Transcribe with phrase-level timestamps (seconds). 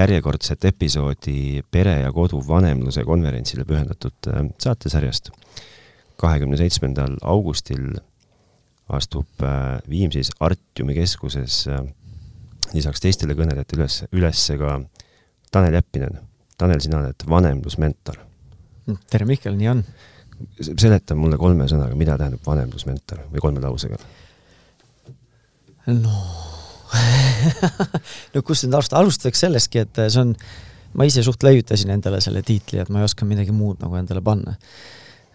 [0.00, 5.30] järjekordset episoodi pere ja kodu vanemluse konverentsile pühendatud äh, saatesarjast.
[6.20, 7.94] kahekümne seitsmendal augustil
[8.88, 11.66] astub äh, Viimsis Artiumi keskuses
[12.74, 14.78] lisaks teistele kõnelejate üles, üles ka
[15.50, 16.20] Tanel Jeppinen.
[16.60, 18.20] Tanel, sina oled vanemlusmentor.
[19.10, 19.84] tere, Mihkel, nii on.
[20.60, 23.98] seleta mulle kolme sõnaga, mida tähendab vanemlusmentor või kolme lausega.
[25.86, 26.49] no
[28.34, 30.32] no kust nüüd alustada, alustaks sellestki, et see on,
[30.98, 34.22] ma ise suht leiutasin endale selle tiitli, et ma ei oska midagi muud nagu endale
[34.24, 34.56] panna.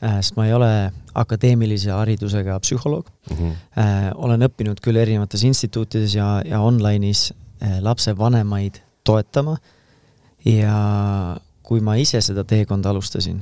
[0.03, 0.69] Äh, sest ma ei ole
[1.15, 3.37] akadeemilise haridusega psühholoog mm.
[3.37, 4.09] -hmm.
[4.27, 9.55] olen õppinud küll erinevates instituutides ja, ja online'is äh, lapsevanemaid toetama
[10.45, 10.75] ja
[11.63, 13.39] kui ma ise seda teekonda alustasin,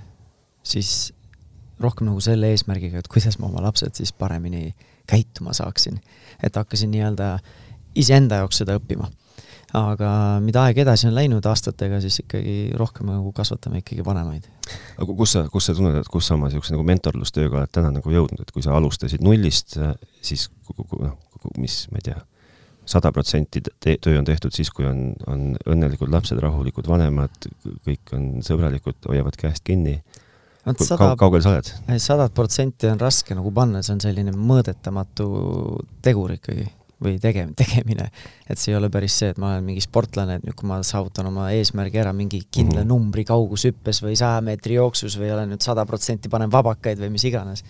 [0.63, 1.13] siis
[1.79, 4.75] rohkem nagu selle eesmärgiga, et kuidas ma oma lapsed siis paremini
[5.09, 5.99] käituma saaksin.
[6.43, 7.41] et hakkasin nii-öelda äh,
[7.99, 9.09] iseenda jaoks seda õppima.
[9.73, 14.45] aga mida aeg edasi on läinud aastatega, siis ikkagi rohkem nagu kasvatame ikkagi vanemaid.
[14.97, 17.89] aga kus sa, kus sa tunned, et kus sa oma niisuguse nagu mentorlustööga oled täna
[17.95, 19.79] nagu jõudnud, et kui sa alustasid nullist,
[20.21, 21.17] siis noh,
[21.57, 22.19] mis, ma ei tea,
[22.85, 27.49] sada protsenti töö on tehtud siis, kui on, on õnnelikud lapsed, rahulikud vanemad,
[27.87, 30.01] kõik on sõbralikud, hoiavad käest kinni
[30.79, 31.71] sada, kaugel sa oled?
[31.99, 35.27] sadat protsenti on raske nagu panna, see on selline mõõdetamatu
[36.03, 36.67] tegur ikkagi
[37.03, 38.09] või tege-, tegemine.
[38.49, 40.79] et see ei ole päris see, et ma olen mingi sportlane, et nüüd, kui ma
[40.85, 42.93] saavutan oma eesmärgi ära mingi kindla mm -hmm.
[42.93, 47.23] numbri kaugushüppes või saja meetri jooksus või olen nüüd sada protsenti panen vabakaid või mis
[47.29, 47.63] iganes.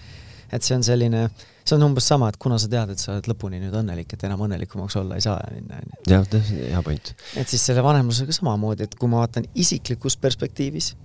[0.54, 1.30] et see on selline,
[1.66, 4.24] see on umbes sama, et kuna sa tead, et sa oled lõpuni nüüd õnnelik, et
[4.24, 6.14] enam õnnelikumaks olla ei saa minna, on ju.
[6.14, 6.28] jah,
[6.70, 7.16] hea point.
[7.36, 10.96] et siis selle vanemlusega samamoodi, et kui ma vaatan isiklikus perspektiivis,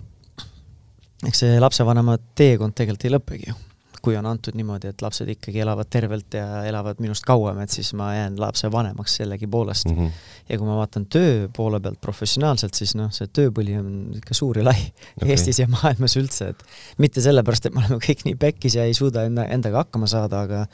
[1.27, 3.68] eks see lapsevanema teekond tegelikult ei lõpegi ju
[4.03, 7.91] kui on antud niimoodi, et lapsed ikkagi elavad tervelt ja elavad minust kauem, et siis
[7.97, 9.97] ma jään lapsevanemaks sellegipoolest mm.
[9.97, 10.11] -hmm.
[10.49, 14.57] ja kui ma vaatan töö poole pealt professionaalselt, siis noh, see tööpõli on ikka suur
[14.57, 14.77] ja lai
[15.17, 15.29] okay.
[15.29, 16.63] Eestis ja maailmas üldse, et
[16.97, 20.41] mitte sellepärast, et me oleme kõik nii pekkis ja ei suuda enda, endaga hakkama saada,
[20.47, 20.65] aga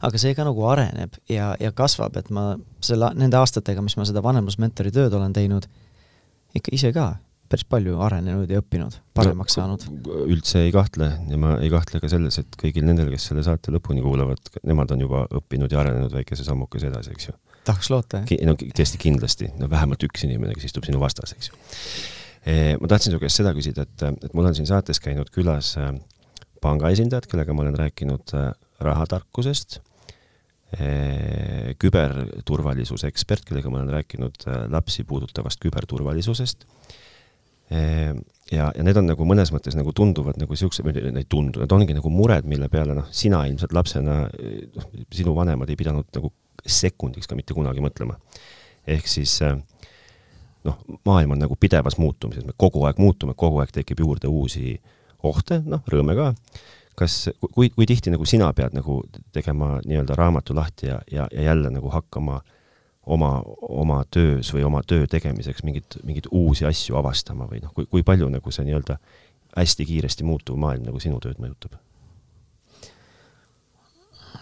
[0.00, 4.04] aga see ka nagu areneb ja, ja kasvab, et ma selle, nende aastatega, mis ma
[4.08, 5.68] seda vanemlusmentori tööd olen teinud,
[6.54, 7.14] ikka ise ka
[7.50, 10.08] päris palju arenenud ja õppinud, paremaks no, saanud.
[10.32, 13.74] üldse ei kahtle ja ma ei kahtle ka selles, et kõigil nendel, kes selle saate
[13.74, 17.36] lõpuni kuulavad, nemad on juba õppinud ja arenenud väikese sammukese edasi, eks ju.
[17.68, 18.44] tahaks loota, jah.
[18.48, 21.62] no tõesti kindlasti, no vähemalt üks inimene, kes istub sinu vastas, eks ju.
[22.44, 25.74] E, ma tahtsin su käest seda küsida, et, et mul on siin saates käinud külas
[25.80, 25.88] e,
[26.64, 28.46] panga esindajad, kellega ma olen rääkinud e,
[28.84, 29.80] rahatarkusest,
[31.78, 36.64] küberturvalisuse ekspert, kellega ma olen rääkinud lapsi puudutavast küberturvalisusest
[37.70, 41.74] ja, ja need on nagu mõnes mõttes nagu tunduvad nagu siuksed, need ei tundu, need
[41.74, 44.24] ongi nagu mured, mille peale noh, sina ilmselt lapsena,
[44.76, 46.32] noh, sinu vanemad ei pidanud nagu
[46.64, 48.18] sekundiks ka mitte kunagi mõtlema.
[48.86, 49.56] ehk siis eh,
[50.68, 54.78] noh, maailm on nagu pidevas muutumises, me kogu aeg muutume, kogu aeg tekib juurde uusi
[55.24, 56.32] ohte, noh, rõõme ka.
[56.94, 61.48] kas, kui, kui tihti nagu sina pead nagu tegema nii-öelda raamatu lahti ja, ja, ja
[61.48, 62.53] jälle nagu hakkama äh,
[63.06, 67.88] oma, oma töös või oma töö tegemiseks mingeid, mingeid uusi asju avastama või noh, kui,
[67.90, 68.98] kui palju nagu see nii-öelda
[69.54, 71.76] hästi kiiresti muutuv maailm nagu sinu tööd mõjutab?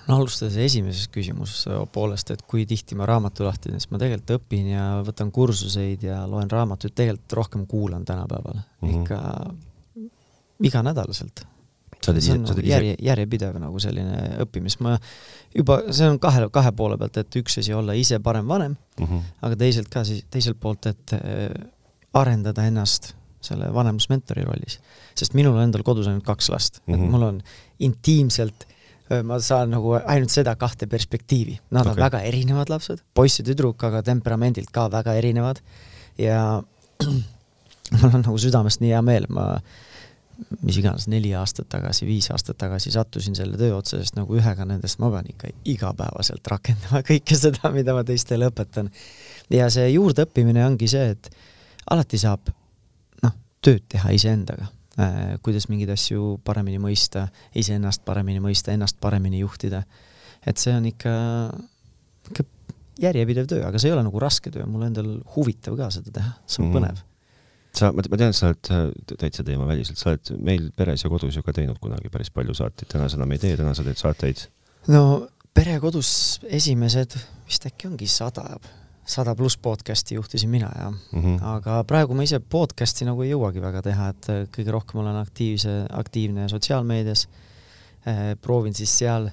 [0.08, 4.40] no alustades esimesest küsimuse poolest, et kui tihti ma raamatu lahti teen, siis ma tegelikult
[4.40, 9.00] õpin ja võtan kursuseid ja loen raamatuid, tegelikult rohkem kuulan tänapäeval mm, -hmm.
[9.00, 9.18] ikka
[10.62, 11.46] iganädalaselt
[12.02, 14.96] sa oled ise, sa oled ise järje, järjepidev nagu selline õppimis, ma
[15.54, 19.06] juba, see on kahe, kahe poole pealt, et üks asi olla ise parem vanem mm,
[19.06, 19.30] -hmm.
[19.46, 21.50] aga teisalt ka siis, teiselt poolt, et äh,
[22.18, 24.78] arendada ennast selle vanemlusmentori rollis.
[25.18, 26.94] sest minul on endal kodus ainult kaks last mm, -hmm.
[26.94, 27.10] et mhm.
[27.10, 27.42] mul on
[27.78, 28.66] intiimselt
[29.10, 31.92] äh, ma saan nagu ainult seda kahte perspektiivi, nad okay.
[31.92, 35.62] on väga erinevad lapsed, poiss ja tüdruk, aga temperamendilt ka väga erinevad
[36.18, 36.62] ja
[38.00, 39.62] mul on nagu südamest nii hea meel, ma äh,
[40.62, 44.66] mis iganes, neli aastat tagasi, viis aastat tagasi sattusin selle töö otsa, sest nagu ühega
[44.68, 48.90] nendest ma pean ikka igapäevaselt rakendama kõike seda, mida ma teistele õpetan.
[49.52, 51.30] ja see juurdeõppimine ongi see, et
[51.90, 52.52] alati saab
[53.24, 59.42] noh, tööd teha iseendaga äh,, kuidas mingeid asju paremini mõista, iseennast paremini mõista, ennast paremini
[59.44, 59.84] juhtida.
[60.46, 61.14] et see on ikka,
[62.32, 62.48] ikka
[63.02, 66.36] järjepidev töö, aga see ei ole nagu raske töö, mul endal huvitav ka seda teha,
[66.46, 66.78] see on mm.
[66.78, 67.08] põnev
[67.76, 71.44] sa, ma tean, sa oled äh, täitsa teemaväliselt, sa oled meil peres ja kodus ju
[71.44, 74.44] ka teinud kunagi päris palju saateid, täna sa enam ei tee, täna sa teed saateid.
[74.92, 75.02] no
[75.54, 77.16] pere kodus esimesed
[77.48, 78.44] vist äkki ongi sada,
[79.08, 81.38] sada pluss podcast'i juhtisin mina ja mm, -hmm.
[81.54, 85.16] aga praegu ma ise podcast'i nagu ei jõuagi väga teha, et äh, kõige rohkem olen
[85.16, 87.28] aktiivse, aktiivne sotsiaalmeedias
[88.06, 88.36] eh,.
[88.40, 89.30] proovin siis seal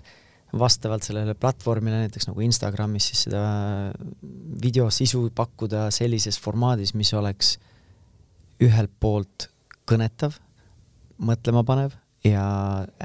[0.59, 3.43] vastavalt sellele platvormile, näiteks nagu Instagramis, siis seda
[4.63, 7.59] videosisu pakkuda sellises formaadis, mis oleks
[8.63, 9.49] ühelt poolt
[9.89, 10.37] kõnetav,
[11.19, 12.43] mõtlema panev ja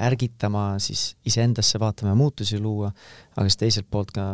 [0.07, 2.91] ärgitama siis iseendasse vaatama ja muutusi luua,
[3.35, 4.25] aga siis teiselt poolt ka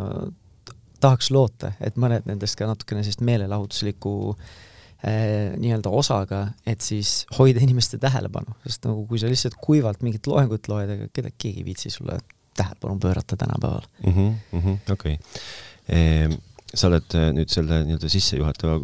[1.02, 7.62] tahaks loota, et mõned nendest ka natukene sellist meelelahutuslikku äh, nii-öelda osaga, et siis hoida
[7.64, 11.68] inimeste tähelepanu, sest nagu kui sa lihtsalt kuivalt mingit loengut loed, ega keda keegi ei
[11.72, 12.20] viitsi sulle
[12.58, 14.14] tähelepanu pöörata tänapäeval mm.
[14.54, 16.38] -hmm, okei okay.
[16.74, 18.78] Sa oled äh, nüüd selle nii-öelda sissejuhatava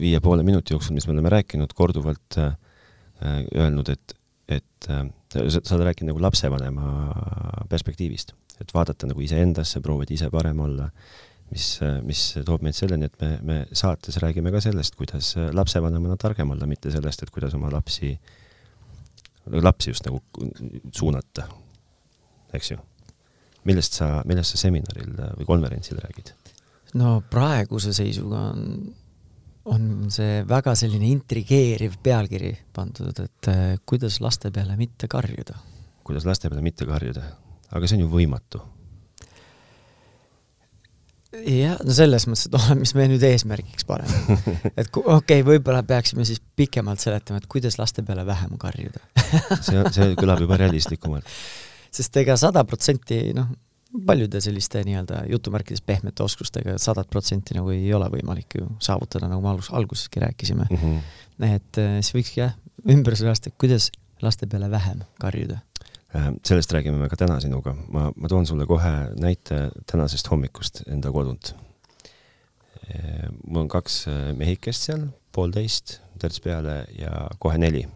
[0.00, 2.56] viie poole minuti jooksul, mis me oleme rääkinud, korduvalt äh,
[3.54, 4.16] öelnud, et,
[4.58, 5.04] et äh,
[5.36, 10.88] sa oled rääkinud nagu lapsevanema perspektiivist, et vaadata nagu iseendasse, proovida ise parem olla,
[11.52, 11.68] mis,
[12.06, 16.66] mis toob meid selleni, et me, me saates räägime ka sellest, kuidas lapsevanemana targem olla,
[16.66, 18.16] mitte sellest, et kuidas oma lapsi,
[19.62, 20.22] lapsi just nagu
[20.90, 21.46] suunata
[22.56, 22.78] eks ju.
[23.66, 26.32] millest sa, millest sa seminaril või konverentsil räägid?
[26.96, 28.62] No praeguse seisuga on,
[29.72, 35.58] on see väga selline intrigeeriv pealkiri pandud, et äh, kuidas laste peale mitte karjuda.
[36.06, 37.26] kuidas laste peale mitte karjuda,
[37.72, 38.62] aga see on ju võimatu
[41.36, 44.38] jah, no selles mõttes, et ole, mis me nüüd eesmärgiks paneme.
[44.80, 49.02] et okei okay,, võib-olla peaksime siis pikemalt seletama, et kuidas laste peale vähem karjuda
[49.60, 51.28] see, see kõlab juba realistlikumalt
[51.96, 53.50] sest ega sada protsenti noh,
[54.06, 59.42] paljude selliste nii-öelda jutumärkides pehmete oskustega sadat protsenti nagu ei ole võimalik ju saavutada, nagu
[59.44, 60.76] me algus, alguseski rääkisime mm.
[60.82, 61.54] -hmm.
[61.54, 62.56] et äh, siis võikski jah,
[62.88, 63.90] ümber et kuidas
[64.22, 65.58] laste peale vähem karjuda.
[66.16, 70.82] Äh, sellest räägime me ka täna sinuga, ma, ma toon sulle kohe näite tänasest hommikust
[70.86, 71.54] enda kodunt.
[72.94, 74.06] Äh, mul on kaks
[74.36, 77.86] mehikest seal, poolteist, terts peale ja kohe neli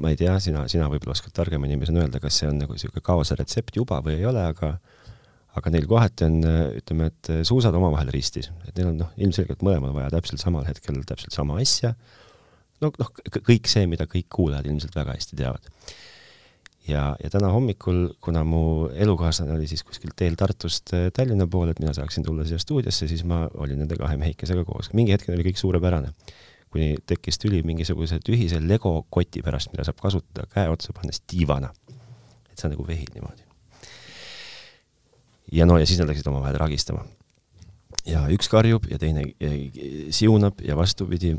[0.00, 3.04] ma ei tea, sina, sina võib-olla oskad targema inimesena öelda, kas see on nagu niisugune
[3.04, 4.76] kaose retsept juba või ei ole, aga
[5.58, 6.38] aga neil kohati on,
[6.78, 11.02] ütleme, et suusad omavahel ristis, et neil on noh, ilmselgelt mõlemal vaja täpselt samal hetkel
[11.08, 11.92] täpselt sama asja,
[12.80, 15.68] no noh, kõik see, mida kõik kuulajad ilmselt väga hästi teavad.
[16.88, 21.76] ja, ja täna hommikul, kuna mu elukaaslane oli siis kuskil teel Tartust äh, Tallinna poole,
[21.76, 24.90] et mina saaksin tulla siia stuudiosse, siis ma olin nende kahe mehikesega koos.
[24.96, 26.14] mingi hetk oli kõik suurepärane
[26.72, 31.72] kuni tekkis tüli mingisuguse tühise Lego koti pärast, mida saab kasutada käe otsa pannes tiivana.
[32.52, 33.42] et sa nagu vehid niimoodi.
[35.52, 37.04] ja no ja siis nad läksid omavahel ragistama.
[38.06, 39.24] ja üks karjub ja teine
[40.10, 41.36] siunab ja vastupidi.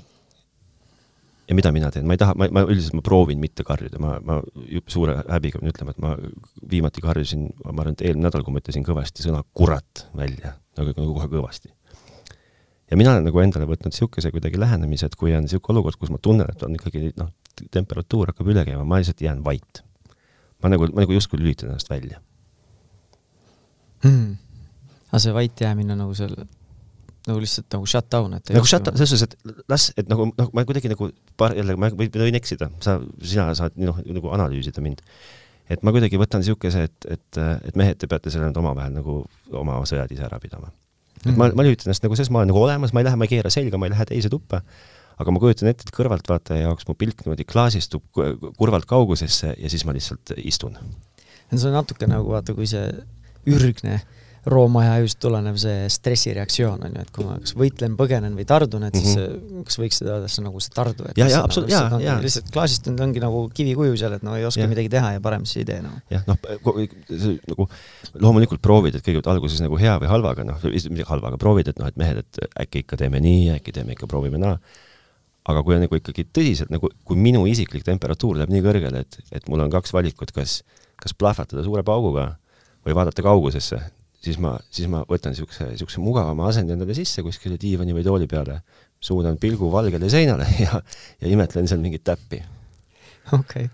[1.48, 4.20] ja mida mina teen, ma ei taha, ma, ma üldiselt ma proovin mitte karjuda, ma,
[4.24, 4.42] ma
[4.88, 6.16] suure häbiga pean ütlema, et ma
[6.70, 10.94] viimati karjusin, ma arvan, et eelmine nädal, kui ma ütlesin kõvasti sõna kurat välja, nagu,
[10.96, 11.74] nagu kohe kõvasti
[12.92, 16.12] ja mina olen nagu endale võtnud niisuguse kuidagi lähenemise, et kui on niisugune olukord, kus
[16.14, 17.32] ma tunnen, et on ikkagi noh,
[17.74, 19.84] temperatuur hakkab üle käima, ma lihtsalt jään vait.
[20.64, 22.22] ma nagu, ma nagu justkui lülitan ennast välja
[24.04, 24.36] hmm..
[25.10, 26.36] aga see vait jäämine nagu seal,
[27.28, 30.30] nagu lihtsalt nagu shut down, et nagu shut down, selles suhtes, et las, et nagu
[30.32, 31.10] noh, ma kuidagi nagu
[31.40, 35.04] paar, jälle ma võin eksida, sa, sina saad noh, nagu analüüsida mind.
[35.72, 39.22] et ma kuidagi võtan niisuguse, et, et, et mehed, te peate selle nüüd omavahel nagu
[39.52, 40.72] oma sõjad ise ära pidama
[41.24, 43.28] et ma, ma lülitan ennast nagu selles, ma olen nagu olemas, ma ei lähe, ma
[43.28, 44.64] ei keera selga, ma ei lähe teise tuppa,
[45.22, 48.06] aga ma kujutan ette, et kõrvaltvaataja jaoks mu pilk niimoodi klaasistub
[48.58, 50.78] kurvalt kaugusesse ja siis ma lihtsalt istun.
[51.54, 52.88] see on natuke nagu vaata, kui see
[53.50, 54.00] ürgne
[54.50, 58.84] Rooma ajast tulenev see stressireaktsioon on ju, et kui ma kas võitlen, põgenen või tardun,
[58.90, 59.66] et siis mm -hmm.
[59.70, 62.18] kas võiks seda öelda, nagu see tardu, et ja, ja absoluutselt, jaa, jaa.
[62.22, 64.68] lihtsalt klaasist on, ongi nagu kivikuju seal, et no ei oska ja.
[64.68, 65.96] midagi teha ja parem siis ei tee noh.
[66.12, 66.38] jah, noh,
[67.48, 67.70] nagu
[68.20, 71.88] loomulikult proovid, et kõigepealt alguses nagu hea või halvaga, noh, midagi halvaga proovid, et noh,
[71.88, 74.60] et mehed, et äkki ikka teeme nii, äkki teeme ikka, proovime naa
[75.50, 79.18] aga kui on nagu ikkagi tõsiselt nagu, kui minu isiklik temperatuur läheb nii kõrgele, et,
[79.36, 80.62] et mul on kaks valikut, kas,
[81.00, 82.34] kas plahvatada suure pauguga
[82.88, 83.80] või vaadata kaugusesse,
[84.24, 88.28] siis ma, siis ma võtan niisuguse, niisuguse mugavama asendi endale sisse kuskile diivani või tooli
[88.32, 88.62] peale,
[89.04, 90.80] suunan pilgu valgele seinale ja,
[91.22, 92.42] ja imetlen seal mingit täppi.
[93.32, 93.70] okei okay.,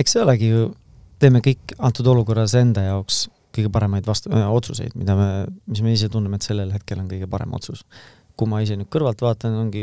[0.00, 0.70] eks see olegi ju,
[1.20, 5.28] teeme kõik antud olukorras enda jaoks kõige paremaid vastu- äh,, otsuseid, mida me,
[5.66, 7.84] mis me ise tunneme, et sellel hetkel on kõige parem otsus.
[8.38, 9.82] kui ma ise nüüd kõrvalt vaatan, ongi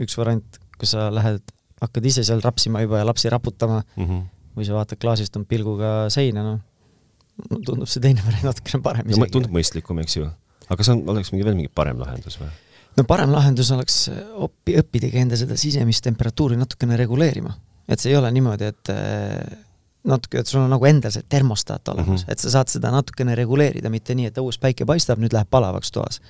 [0.00, 1.42] üks variant, kus sa lähed,
[1.82, 4.22] hakkad ise seal rapsima juba ja lapsi raputama mm, -hmm.
[4.56, 6.62] või sa vaatad klaasist on pilguga seina, noh,
[7.46, 10.30] tundub see teine variant natukene parem no, tundub mõistlikum, eks ju.
[10.66, 12.50] aga kas on, oleks mingi veel mingi parem lahendus või?
[12.98, 14.02] no parem lahendus oleks
[14.34, 17.54] oppi, õppidagi enda seda sisemist temperatuuri natukene reguleerima.
[17.88, 19.56] et see ei ole niimoodi, et eh,
[20.08, 22.32] natuke, et sul on nagu endal see termostaat olemas mm, -hmm.
[22.32, 25.92] et sa saad seda natukene reguleerida, mitte nii, et õues päike paistab, nüüd läheb palavaks
[25.94, 26.20] toas.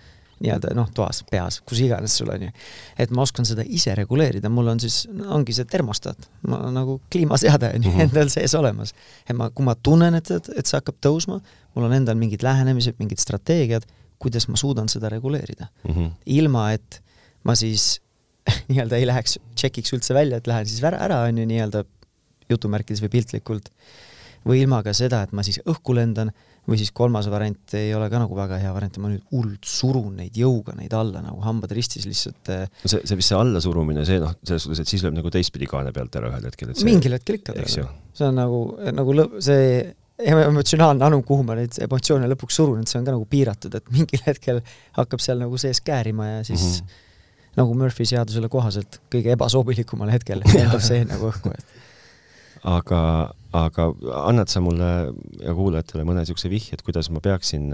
[0.40, 2.50] Nii-öelda noh, toas, peas, kus iganes sul on ju.
[2.98, 5.00] et ma oskan seda ise reguleerida, mul on siis,
[5.34, 8.00] ongi see termostaat, ma nagu kliimaseade on ju Mhm.
[8.06, 8.94] endal sees olemas.
[9.28, 11.40] et ma, kui ma tunnen, et, et, et see hakkab tõusma,
[11.74, 13.86] mul on endal mingid lähenemised, mingid strateegiad,
[14.18, 15.68] kuidas ma suudan seda reguleerida.
[15.88, 16.06] Mhm.
[16.26, 17.02] ilma, et
[17.44, 18.00] ma siis
[18.70, 21.84] nii-öelda ei läheks, tšekiks üldse välja, et lähen siis ära, ära, on ju, nii-öelda
[22.50, 23.68] jutumärkides või piltlikult,
[24.48, 26.30] või ilma ka seda, et ma siis õhku lendan,
[26.68, 30.18] või siis kolmas variant ei ole ka nagu väga hea variant, ma nüüd hullult surun
[30.20, 34.04] neid jõuga, neid alla nagu hambad ristis lihtsalt äh, no see, see vist see allasurumine,
[34.08, 36.80] see noh, selles suhtes, et siis lööb nagu teistpidi kaane pealt ära ühel hetkel, et
[36.80, 37.86] see mingil hetkel ikka ju.
[38.18, 38.60] see on nagu,
[38.92, 39.80] nagu lõ-, see
[40.18, 43.92] emotsionaalne anum, kuhu ma neid emotsioone lõpuks surun, et see on ka nagu piiratud, et
[43.94, 44.62] mingil hetkel
[44.98, 46.86] hakkab seal nagu sees käärima ja siis mm.
[46.86, 47.52] -hmm.
[47.62, 53.00] nagu Murphy seadusele kohaselt kõige ebasobilikumal hetkel lendab see nagu õhku, et aga,
[53.56, 53.88] aga
[54.24, 54.88] annad sa mulle
[55.40, 57.70] ja kuulajatele mõne niisuguse vihje, et kuidas ma peaksin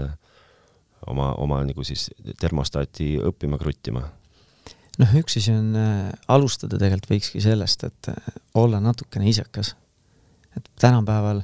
[1.07, 4.05] oma, oma nagu siis termostaati õppima kruttima?
[5.01, 9.75] noh, üks asi on äh, alustada tegelikult võikski sellest, et äh, olla natukene isekas.
[10.55, 11.41] et tänapäeval,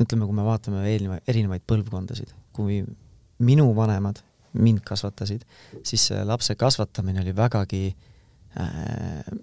[0.00, 2.80] ütleme, kui me vaatame eelneva, erinevaid põlvkondasid, kui
[3.44, 4.22] minu vanemad
[4.56, 5.44] mind kasvatasid,
[5.84, 7.82] siis lapse kasvatamine oli vägagi
[8.56, 9.36] äh,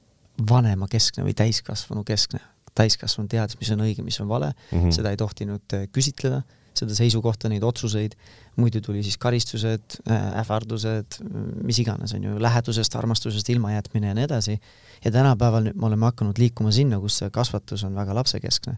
[0.49, 2.41] vanemakeskne või täiskasvanu keskne.
[2.75, 4.79] Täiskasvanu teadis, mis on õige, mis on vale mm.
[4.79, 4.91] -hmm.
[4.95, 6.41] seda ei tohtinud äh, küsitleda,
[6.77, 8.15] seda seisukohta, neid otsuseid,
[8.57, 11.19] muidu tuli siis karistused äh,, ähvardused,
[11.63, 14.59] mis iganes, on ju, lähedusest, armastusest ilmajätmine ja nii edasi.
[15.05, 18.77] ja tänapäeval nüüd me oleme hakanud liikuma sinna, kus see kasvatus on väga lapsekeskne.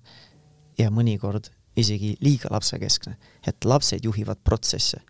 [0.78, 3.16] ja mõnikord isegi liiga lapsekeskne,
[3.48, 5.02] et lapsed juhivad protsesse.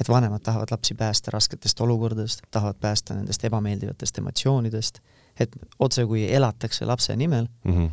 [0.00, 5.00] et vanemad tahavad lapsi päästa rasketest olukordadest, tahavad päästa nendest ebameeldivatest emotsioonidest,
[5.40, 7.90] et otse kui elatakse lapse nimel Mm -hmm.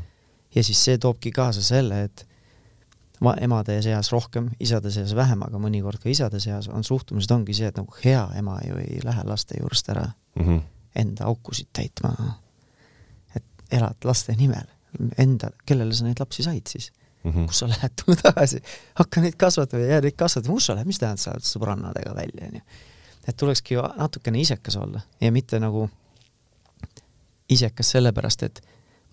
[0.56, 2.28] ja siis see toobki kaasa selle, et
[3.42, 7.68] emade seas rohkem, isade seas vähem, aga mõnikord ka isade seas on suhtumised ongi see,
[7.68, 10.62] et nagu hea ema ju ei lähe laste juurest ära Mm -hmm.
[10.96, 12.14] enda aukusid täitma.
[13.36, 14.68] et elad laste nimel,
[15.18, 16.92] enda, kellele sa neid lapsi said siis?
[17.24, 17.48] Mm -hmm.
[17.48, 18.62] kus sa lähed, tule tagasi,
[18.96, 22.16] hakka neid kasvatama ja jää neid kasvatama, kus sa lähed, mis tähendab, sa oled sõbrannadega
[22.16, 22.62] välja, onju.
[23.28, 25.90] et tulekski ju natukene isekas olla ja mitte nagu
[27.50, 28.62] isekas sellepärast, et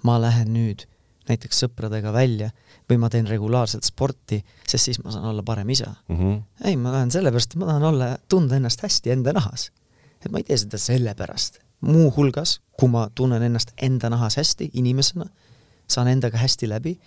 [0.03, 0.87] ma lähen nüüd
[1.29, 2.51] näiteks sõpradega välja
[2.91, 5.95] või ma teen regulaarselt sporti, sest siis ma saan olla parem isa.
[6.09, 6.43] Mm -hmm.
[6.65, 9.71] ei, ma lähen sellepärast, et ma tahan olla, tunda ennast hästi enda nahas.
[10.25, 11.59] et ma ei tee seda sellepärast.
[11.81, 15.25] muuhulgas, kui ma tunnen ennast enda nahas hästi inimesena,
[15.89, 16.99] saan endaga hästi läbi,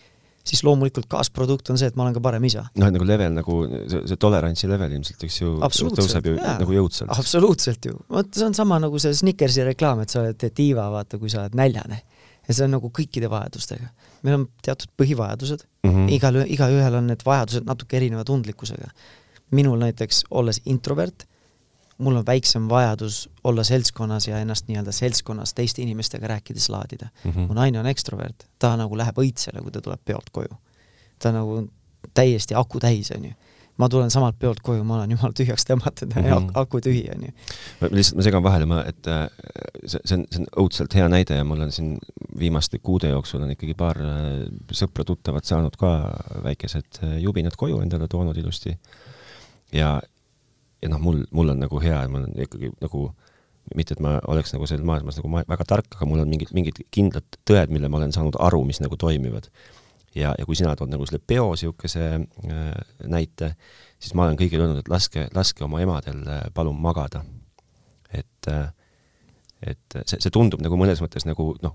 [0.47, 2.65] siis loomulikult kaasprodukt on see, et ma olen ka parem isa.
[2.75, 5.53] noh, et nagu level nagu see, see tolerantsi level ilmselt, eks ju,
[5.97, 6.57] tõuseb ju jaa.
[6.61, 7.11] nagu jõudsalt.
[7.17, 11.19] absoluutselt ju, vot see on sama nagu see Snickersi reklaam, et sa oled diiva, vaata,
[11.21, 12.01] kui sa oled näljane.
[12.47, 13.89] ja see on nagu kõikide vajadustega.
[14.23, 15.93] meil on teatud põhivajadused mm.
[15.93, 16.11] -hmm.
[16.17, 18.91] igal, igaühel on need vajadused natuke erineva tundlikkusega.
[19.51, 21.27] minul näiteks, olles introvert,
[21.97, 27.31] mul on väiksem vajadus olla seltskonnas ja ennast nii-öelda seltskonnas teiste inimestega rääkides laadida mm.
[27.31, 27.47] -hmm.
[27.47, 30.57] mu naine on ekstrovert, ta nagu läheb õitsele, kui ta tuleb peolt koju.
[31.19, 31.67] ta nagu
[32.13, 33.33] täiesti aku täis, onju
[33.77, 36.25] ma tulen samalt peolt koju, ma olen jumala tühjaks tõmmatud mm.
[36.25, 36.51] -hmm.
[36.61, 37.31] aku tühi, onju.
[37.81, 39.27] ma lihtsalt, ma segan vahele, ma, et äh,
[39.85, 41.95] see, see on, see on õudselt hea näide ja mul on siin
[42.39, 44.47] viimaste kuude jooksul on ikkagi paar äh,
[44.81, 45.93] sõpra-tuttavat saanud ka
[46.43, 48.77] väikesed äh, jubinad koju endale toonud ilusti.
[49.73, 49.99] ja,
[50.81, 53.07] ja noh, mul, mul on nagu hea, ma olen ikkagi nagu
[53.75, 56.53] mitte, et ma oleks nagu selles maailmas nagu ma, väga tark, aga mul on mingid,
[56.55, 59.50] mingid kindlad tõed, mille ma olen saanud aru, mis nagu toimivad.
[60.15, 62.72] ja, ja kui sina tood nagu selle peo niisuguse äh,
[63.05, 63.53] näite,
[64.00, 67.25] siis ma olen kõigile öelnud, et laske, laske oma emadel äh, palun magada.
[68.13, 68.69] et äh,
[69.62, 71.74] et see, see tundub nagu mõnes mõttes nagu noh,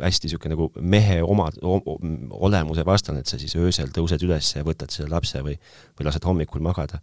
[0.00, 4.90] hästi niisugune nagu mehe oma olemuse vastane, et sa siis öösel tõused üles ja võtad
[4.94, 5.54] selle lapse või,
[5.98, 7.00] või lased hommikul magada.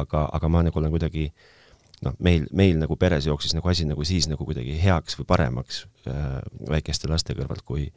[0.00, 1.28] Aga, aga ma nagu olen kuidagi
[2.04, 5.84] noh, meil, meil nagu peres jooksis nagu asi nagu siis nagu kuidagi heaks või paremaks
[6.10, 6.38] äh,
[6.70, 7.88] väikeste laste kõrvalt, kui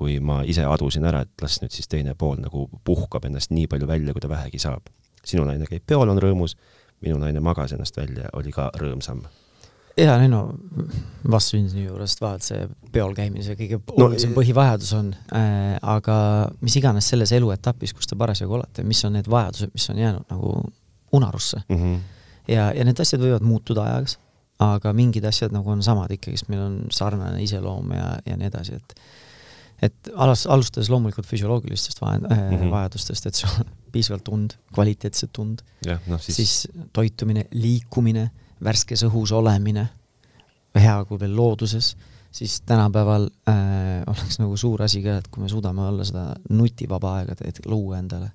[0.00, 3.66] kui ma ise adusin ära, et las nüüd siis teine pool nagu puhkab ennast nii
[3.68, 4.86] palju välja, kui ta vähegi saab.
[5.26, 6.54] sinu naine käib peol, on rõõmus,
[7.04, 9.24] minu naine magas ennast välja, oli ka rõõmsam
[9.98, 10.40] jaa, ei no
[11.30, 12.62] vastsündinu juurest vaat see
[12.94, 16.16] peol käimise kõige olulisem no, põhivajadus on äh,, aga
[16.62, 20.32] mis iganes selles eluetapis, kus te parasjagu olete, mis on need vajadused, mis on jäänud
[20.32, 20.54] nagu
[21.12, 21.76] unarusse mm.
[21.76, 21.98] -hmm.
[22.48, 24.18] ja, ja need asjad võivad muutuda ajaga,
[24.58, 28.74] aga mingid asjad nagu on samad ikkagist, meil on sarnane iseloom ja, ja nii edasi,
[28.74, 29.00] et
[29.82, 32.70] et alas, alustades loomulikult füsioloogilistest vaja, äh, mm -hmm.
[32.70, 35.62] vajadustest, et sul on piisavalt und, kvaliteetset und,
[36.06, 36.36] no, siis...
[36.36, 38.30] siis toitumine, liikumine
[38.64, 39.88] värskes õhus olemine,
[40.74, 41.96] hea kui veel looduses,
[42.30, 47.16] siis tänapäeval äh, oleks nagu suur asi ka, et kui me suudame olla seda nutivaba
[47.18, 48.30] aega, et luua endale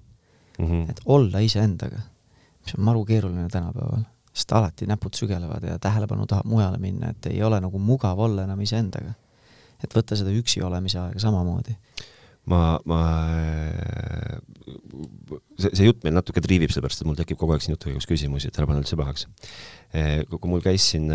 [0.60, 0.90] mm, -hmm.
[0.90, 2.00] et olla iseendaga,
[2.66, 4.04] mis on maru keeruline tänapäeval.
[4.36, 8.44] sest alati näpud sügelevad ja tähelepanu tahab mujale minna, et ei ole nagu mugav olla
[8.44, 9.14] enam iseendaga.
[9.84, 11.78] et võtta seda üksi olemise aega samamoodi.
[12.46, 13.00] ma, ma,
[15.58, 18.10] see, see jutt meil natuke triivib, sellepärast et mul tekib kogu aeg siin jutu käigus
[18.10, 19.28] küsimusi, et ära pane üldse pahaks.
[20.30, 21.12] kui mul käis siin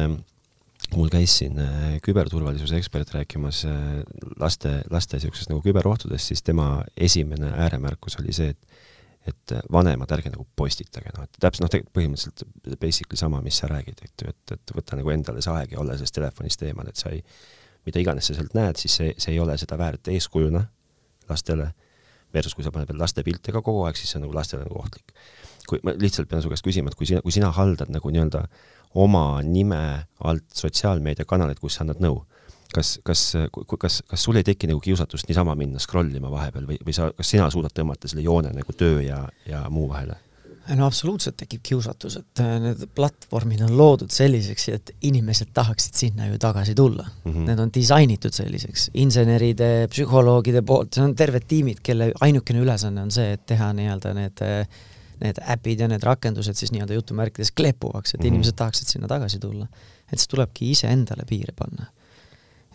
[0.96, 1.58] mul käis siin
[2.02, 3.64] küberturvalisuse ekspert rääkimas
[4.40, 8.80] laste, laste niisugusest nagu küberohtudest, siis tema esimene ääremärkus oli see, et
[9.30, 14.02] et vanemad, ärge nagu postitage, noh, et täpselt noh, põhimõtteliselt basically sama, mis sa räägid,
[14.06, 17.12] et et, et võta nagu endale see aeg ja ole sellest telefonist eemal, et sa
[17.14, 17.22] ei,
[17.86, 20.64] mida iganes sa sealt näed, siis see, see ei ole seda väärt eeskujuna
[21.30, 21.70] lastele,
[22.34, 24.66] versus kui sa paned veel laste pilte ka kogu aeg, siis see on nagu lastele
[24.66, 25.14] nagu ohtlik.
[25.70, 28.40] kui ma lihtsalt pean su käest küsima, et kui sina, kui sina haldad nagu nii-öelda
[28.98, 29.80] oma nime
[30.26, 32.24] alt sotsiaalmeediakanaleid, kus sa annad nõu
[32.74, 33.26] kas, kas,
[33.78, 37.10] kas, kas sul ei teki nagu kiusatust niisama minna scroll ima vahepeal või, või sa,
[37.16, 40.18] kas sina suudad tõmmata selle joone nagu töö ja, ja muu vahele?
[40.76, 46.28] no absoluutselt tekib kiusatus, et äh, need platvormid on loodud selliseks, et inimesed tahaksid sinna
[46.28, 47.32] ju tagasi tulla mm.
[47.32, 47.48] -hmm.
[47.48, 53.10] Need on disainitud selliseks, inseneride, psühholoogide poolt, see on terved tiimid, kelle ainukene ülesanne on
[53.10, 54.44] see, et teha nii-öelda need
[55.20, 58.28] need äpid ja need rakendused siis nii-öelda jutumärkides klepuvaks, et mm -hmm.
[58.28, 59.66] inimesed tahaksid sinna tagasi tulla.
[60.12, 61.86] et siis tulebki iseendale piire panna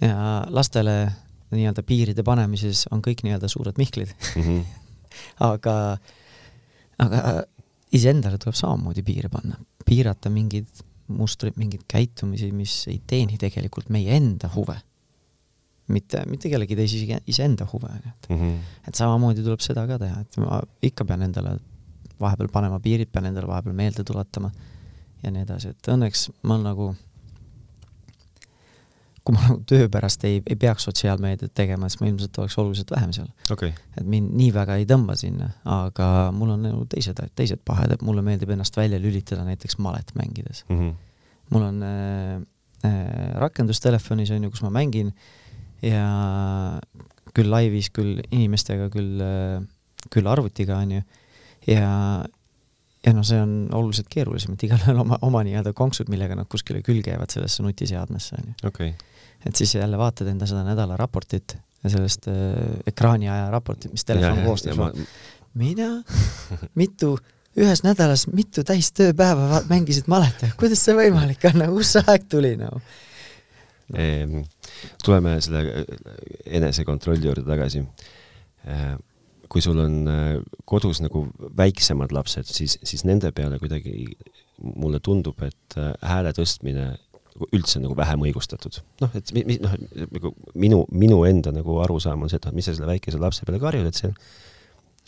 [0.01, 0.95] ja lastele
[1.55, 4.41] nii-öelda piiride panemises on kõik nii-öelda suured Mihklid mm.
[4.41, 4.63] -hmm.
[5.51, 5.75] aga,
[7.05, 7.21] aga
[7.95, 14.15] iseendale tuleb samamoodi piire panna, piirata mingeid mustreid, mingeid käitumisi, mis ei teeni tegelikult meie
[14.17, 14.77] enda huve.
[15.87, 18.53] mitte, mitte kellegi teise, iseenda huve, et mm, -hmm.
[18.87, 21.59] et samamoodi tuleb seda ka teha, et ma ikka pean endale
[22.19, 24.49] vahepeal panema piirid, pean endale vahepeal meelde tuletama
[25.23, 26.95] ja nii edasi, et õnneks ma nagu
[29.25, 32.91] kui ma nagu töö pärast ei, ei peaks sotsiaalmeediat tegema, siis ma ilmselt oleks oluliselt
[32.93, 33.73] vähem seal okay..
[33.97, 38.05] et mind nii väga ei tõmba sinna, aga mul on nagu teised, teised pahed, et
[38.05, 40.79] mulle meeldib ennast välja lülitada näiteks malet mängides mm.
[40.79, 40.93] -hmm.
[41.55, 42.35] mul on äh,
[42.85, 45.13] äh, rakendus telefonis on ju, kus ma mängin
[45.81, 46.05] ja
[47.35, 49.61] küll laivis, küll inimestega, küll äh,,
[50.13, 51.01] küll arvutiga on ju,
[51.67, 52.23] ja
[53.05, 56.81] ja noh, see on oluliselt keerulisem, et igalühel oma, oma nii-öelda konksud, millega nad kuskile
[56.81, 58.69] külge jäävad sellesse nutiseadmesse, on ju.
[58.69, 59.14] okei okay
[59.45, 62.35] et siis jälle vaatad enda seda nädala raportit ja sellest äh,
[62.87, 64.79] ekraaniaja raportit, mis telefon koostab.
[64.79, 64.91] Ma...
[65.53, 65.89] mida?
[66.81, 67.15] mitu,
[67.57, 72.79] ühes nädalas mitu täistööpäeva mängisid maleta, kuidas see võimalik on, kust see aeg tuli nagu
[72.79, 72.95] no.?
[73.93, 74.39] Ehm,
[75.03, 75.83] tuleme selle äh,
[76.57, 77.83] enesekontrolli juurde tagasi.
[78.65, 79.03] Ehm,
[79.49, 84.07] kui sul on äh, kodus nagu väiksemad lapsed, siis, siis nende peale kuidagi
[84.75, 86.95] mulle tundub, et äh, hääle tõstmine
[87.55, 88.79] üldse nagu vähem õigustatud.
[89.03, 89.75] noh, et mi-, mi-, noh,
[90.15, 93.47] nagu minu, minu enda nagu arusaam on see, et noh, mis sa selle väikese lapse
[93.47, 94.13] peale karjud, et see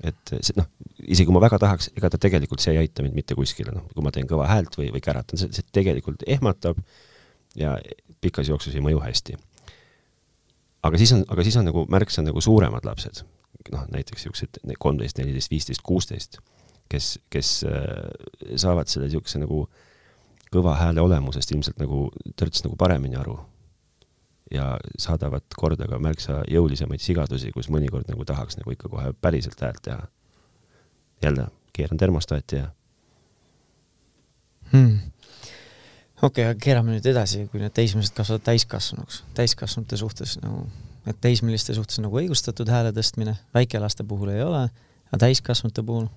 [0.05, 0.67] et see noh,
[1.07, 3.87] isegi kui ma väga tahaks, ega ta tegelikult, see ei aita mind mitte kuskile, noh,
[3.95, 6.77] kui ma teen kõva häält või, või käratan, see, see tegelikult ehmatab
[7.57, 7.73] ja
[8.21, 9.39] pikas jooksus ei mõju hästi.
[10.85, 13.23] aga siis on, aga siis on nagu märksa nagu suuremad lapsed,
[13.73, 16.37] noh, näiteks niisugused kolmteist, neliteist, viisteist, kuusteist,
[16.91, 18.05] kes, kes äh,
[18.53, 19.86] saavad selle niisuguse nagu äh,
[20.53, 22.07] kõva hääle olemusest ilmselt nagu
[22.39, 23.39] törts nagu paremini aru.
[24.51, 29.59] ja saadavad korda ka märksa jõulisemaid sigadusi, kus mõnikord nagu tahaks nagu ikka kohe päriselt
[29.61, 30.07] häält teha.
[31.23, 32.69] jälle, keeran termostaati ja
[34.71, 34.99] hmm..
[36.21, 40.67] okei okay,, aga keerame nüüd edasi, kui need teismelised kasvavad täiskasvanuks, täiskasvanute suhtes nagu,
[41.05, 44.67] et teismeliste suhtes nagu õigustatud hääle tõstmine, väikelaste puhul ei ole,
[45.11, 46.07] aga täiskasvanute puhul?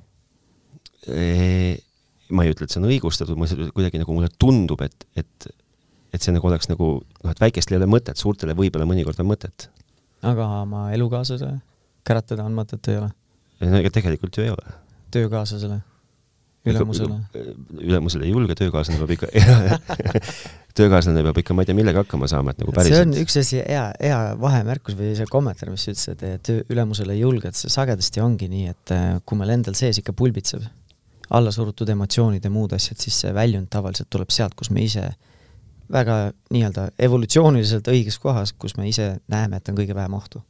[2.35, 5.51] Ma ei ütle, et see on õigustatud, ma kuidagi nagu mulle tundub, et, et
[6.11, 9.31] et see nagu oleks nagu noh, et väikestel ei ole mõtet, suurtele võib-olla mõnikord on
[9.31, 9.69] mõtet.
[10.27, 11.61] aga oma elukaaslasele
[12.07, 13.13] käratada on mõtet, ei ole?
[13.63, 14.75] no ega tegelikult ju ei ole.
[15.15, 15.81] töökaaslasele?
[16.67, 17.21] ülemusele?
[17.89, 19.31] ülemusele ei julge, töökaaslane peab ikka
[20.81, 22.99] töökaaslane peab ikka, ma ei tea, millega hakkama saama, et nagu päriselt.
[22.99, 27.17] see on üks asi, hea, hea vahemärkus või see kommentaar, mis sa ütlesid, et ülemusele
[27.17, 30.67] ei julge, et see sagedasti ongi nii, et äh, kui meil endal sees ikka pulbitseb
[31.31, 35.07] allasurutud emotsioonid ja muud asjad, siis see väljund tavaliselt tuleb sealt, kus me ise
[35.93, 36.17] väga
[36.55, 40.43] nii-öelda evolutsiooniliselt õiges kohas, kus me ise näeme, et on kõige vähem ohtu.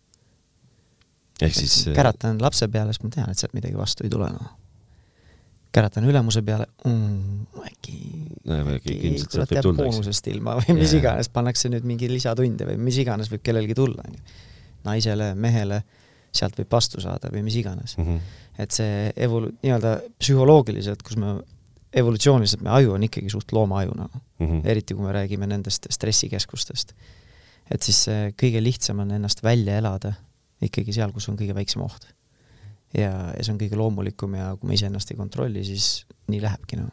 [1.41, 4.51] ehk siis käratan lapse peale, siis ma tean, et sealt midagi vastu ei tule, noh.
[5.73, 7.97] käratan ülemuse peale mm,, äkki
[8.45, 11.01] no, äkki sealt võib tulla, boonusest ilma või mis yeah.
[11.01, 14.39] iganes, pannakse nüüd mingi lisatunde või mis iganes võib kellelgi tulla, on ju.
[14.85, 15.83] naisele, mehele,
[16.33, 18.07] sealt võib vastu saada või mis iganes mm.
[18.07, 21.39] -hmm et see evolu-, nii-öelda psühholoogiliselt, kus me
[22.01, 24.61] evolutsiooniliselt, meie aju on ikkagi suht loomaaju nagu mm, -hmm.
[24.73, 26.95] eriti kui me räägime nendest stressikeskustest.
[27.71, 28.07] et siis
[28.43, 30.13] kõige lihtsam on ennast välja elada
[30.63, 32.07] ikkagi seal, kus on kõige väiksem oht.
[32.95, 36.77] ja, ja see on kõige loomulikum ja kui me iseennast ei kontrolli, siis nii lähebki
[36.77, 36.93] nagu.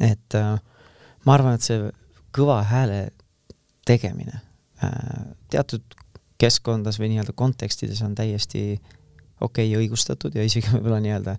[0.00, 0.58] et äh,
[1.24, 1.90] ma arvan, et see
[2.32, 3.08] kõva hääle
[3.86, 4.40] tegemine
[4.84, 5.97] äh, teatud
[6.38, 8.64] keskkondades või nii-öelda kontekstides on täiesti
[9.40, 11.38] okei okay, õigustatud ja isegi võib-olla nii-öelda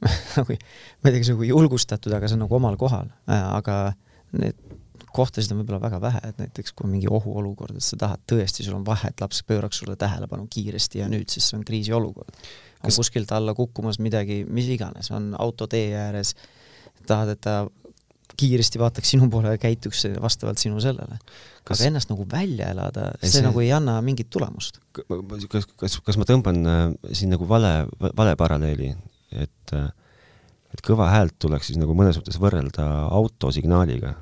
[0.38, 3.80] nagu ma ei tea, kas nagu julgustatud, aga see on nagu omal kohal äh,, aga
[4.36, 4.56] need
[5.10, 8.64] kohtasid on võib-olla väga vähe, et näiteks kui on mingi ohuolukord, et sa tahad tõesti,
[8.66, 12.30] sul on vahe, et laps pööraks sulle tähelepanu kiiresti ja nüüd siis see on kriisiolukord.
[12.80, 13.00] on Kas...
[13.00, 16.34] kuskilt alla kukkumas midagi, mis iganes, on auto tee ääres,
[17.06, 17.64] tahad, et ta
[18.40, 21.20] kiiresti vaataks sinu poole ja käituks vastavalt sinu sellele.
[21.64, 24.80] Aga ennast nagu välja elada, see, see nagu ei anna mingit tulemust.
[24.96, 28.94] kas, kas, kas ma tõmban äh, siin nagu vale, vale paralleeli,
[29.36, 29.90] et äh,
[30.70, 34.14] et kõva häält tuleks siis nagu mõnes mõttes võrrelda autosignaaliga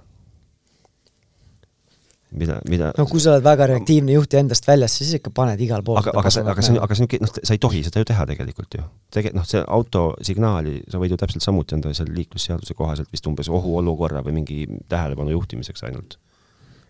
[2.37, 5.61] mida, mida no kui sa oled väga reaktiivne juht ja endast väljas, siis ikka paned
[5.65, 8.03] igal pool aga, aga aga see on, aga see on, noh, sa ei tohi seda
[8.03, 8.85] ju teha tegelikult ju.
[9.15, 13.49] Tege-, noh, see autosignaali, sa võid ju täpselt samuti anda seal liiklusseaduse kohaselt vist umbes
[13.49, 16.19] ohuolukorra või mingi tähelepanu juhtimiseks ainult.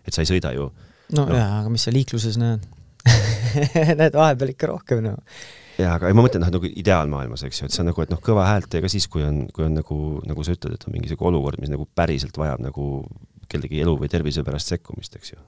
[0.05, 0.67] et sa ei sõida ju
[1.15, 1.31] no, no.
[1.35, 2.67] jaa, aga mis sa liikluses näed
[3.99, 5.39] näed vahepeal ikka rohkem nagu no.
[5.79, 8.19] jaa, aga ma mõtlen noh, nagu ideaalmaailmas, eks ju, et see on nagu, et noh,
[8.23, 10.95] kõva häält ja ka siis, kui on, kui on nagu, nagu sa ütled, et on
[10.95, 12.89] mingi sihuke olukord, mis nagu päriselt vajab nagu
[13.49, 15.39] kellegi elu või tervise pärast sekkumist, eks ju.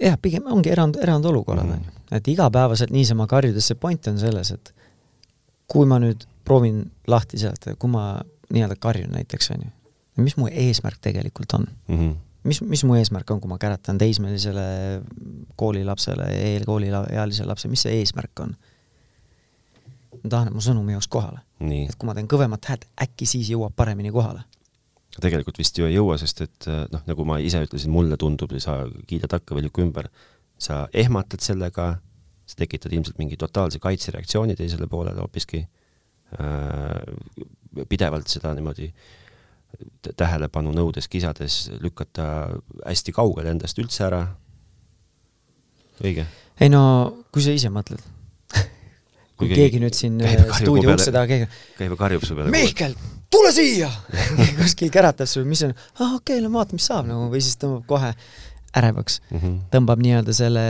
[0.00, 2.06] jah, pigem ongi erand, erandolukorrad mm., on ju.
[2.18, 4.72] et igapäevaselt niisama karjudes, see point on selles, et
[5.70, 8.06] kui ma nüüd proovin lahti sealt, kui ma
[8.50, 9.70] nii-öelda karjun näiteks, on ju,
[10.24, 11.98] mis mu eesmärk tegelikult on mm?
[11.98, 12.16] -hmm.
[12.44, 14.66] mis, mis mu eesmärk on, kui ma käratan teismelisele
[15.56, 18.56] koolilapsele, eelkooliealisele lapsele, mis see eesmärk on?
[20.22, 21.40] ma tahan, et mu sõnum jõuaks kohale.
[21.60, 24.42] et kui ma teen kõvemat häält, äkki siis jõuab paremini kohale
[25.18, 28.52] tegelikult vist ju ei jõua, sest et äh, noh, nagu ma ise ütlesin, mulle tundub
[28.62, 30.10] sa kiidad takka või lükka ümber,
[30.60, 31.96] sa ehmatad sellega,
[32.46, 37.00] sa tekitad ilmselt mingi totaalse kaitsereaktsiooni teisele poolele hoopiski äh,,
[37.88, 38.90] pidevalt seda niimoodi
[40.18, 42.50] tähelepanu nõudes, kisades lükata
[42.84, 44.24] hästi kaugele endast üldse ära,
[46.02, 46.26] õige?
[46.60, 46.82] ei no
[47.30, 48.02] kui sa ise mõtled
[49.40, 51.48] kui keegi, keegi nüüd siin äh, stuudio ukse taga keegi
[51.78, 52.52] käib ja karjub su peale.
[52.54, 52.94] Mihkel,
[53.32, 53.90] tule siia
[54.60, 57.58] kuskil käratab sul, mis on, aa okei okay,, no vaata, mis saab nagu või siis
[57.60, 58.14] tõmbab kohe
[58.76, 59.60] ärevaks mm, -hmm.
[59.74, 60.64] tõmbab nii-öelda selle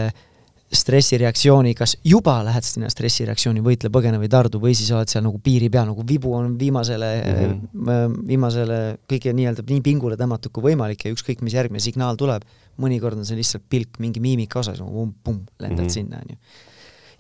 [0.71, 5.41] stressireaktsiooni, kas juba lähed sinna stressireaktsiooni, võitle, põgene või tardu või siis oled seal nagu
[5.43, 8.15] piiri peal, nagu vibu on viimasele mm, -hmm.
[8.29, 8.79] viimasele
[9.11, 12.47] kõige nii-öelda nii pingule tõmmatud kui võimalik ja ükskõik, mis järgmine signaal tuleb,
[12.79, 15.93] mõnikord on see lihtsalt pilk mingi miimika osas, nagu pumm, lendad mm -hmm.
[15.93, 16.39] sinna, onju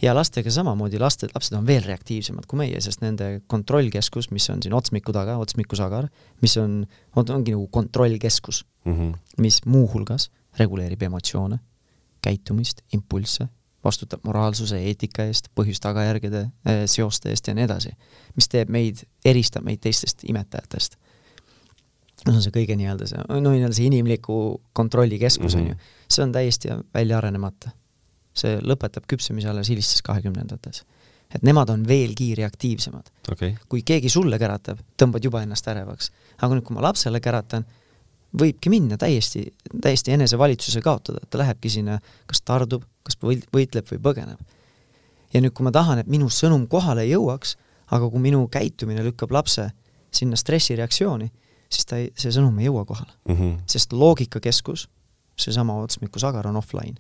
[0.02, 4.62] ja lastega samamoodi, laste, lapsed on veel reaktiivsemad kui meie, sest nende kontrollkeskus, mis on
[4.64, 6.08] siin otsmiku taga, otsmiku sagar,
[6.42, 6.82] mis on,
[7.16, 9.16] on, ongi nagu kontrollkeskus mm, -hmm.
[9.38, 11.58] mis muuhulgas reguleerib emotsioone,
[12.22, 13.48] käitumist, impulsse,
[13.84, 17.92] vastutab moraalsuse, eetika eest, põhjus-tagajärgede äh, seoste eest ja nii edasi.
[18.36, 20.96] mis teeb meid, eristab meid teistest imetajatest.
[22.20, 25.70] see on see kõige nii-öelda see, no nii-öelda see inimliku kontrollikeskus mm, on -hmm.
[25.70, 27.70] ju, see on täiesti välja arenemata
[28.36, 30.84] see lõpetab küpsemise alles hilistes kahekümnendates.
[31.34, 33.54] et nemad on veelgi reaktiivsemad okay..
[33.68, 36.10] kui keegi sulle käratab, tõmbad juba ennast ärevaks.
[36.38, 37.66] aga nüüd, kui ma lapsele käratan,
[38.40, 39.44] võibki minna täiesti,
[39.82, 44.38] täiesti enesevalitsuse kaotada, et ta lähebki sinna, kas tardub, kas võitleb või põgeneb.
[45.34, 47.56] ja nüüd, kui ma tahan, et minu sõnum kohale jõuaks,
[47.90, 49.70] aga kui minu käitumine lükkab lapse
[50.10, 51.30] sinna stressireaktsiooni,
[51.70, 53.36] siis ta ei, see sõnum ei jõua kohale mm.
[53.36, 53.60] -hmm.
[53.66, 54.88] sest loogikakeskus,
[55.38, 56.98] seesama otsmiku sagar on offline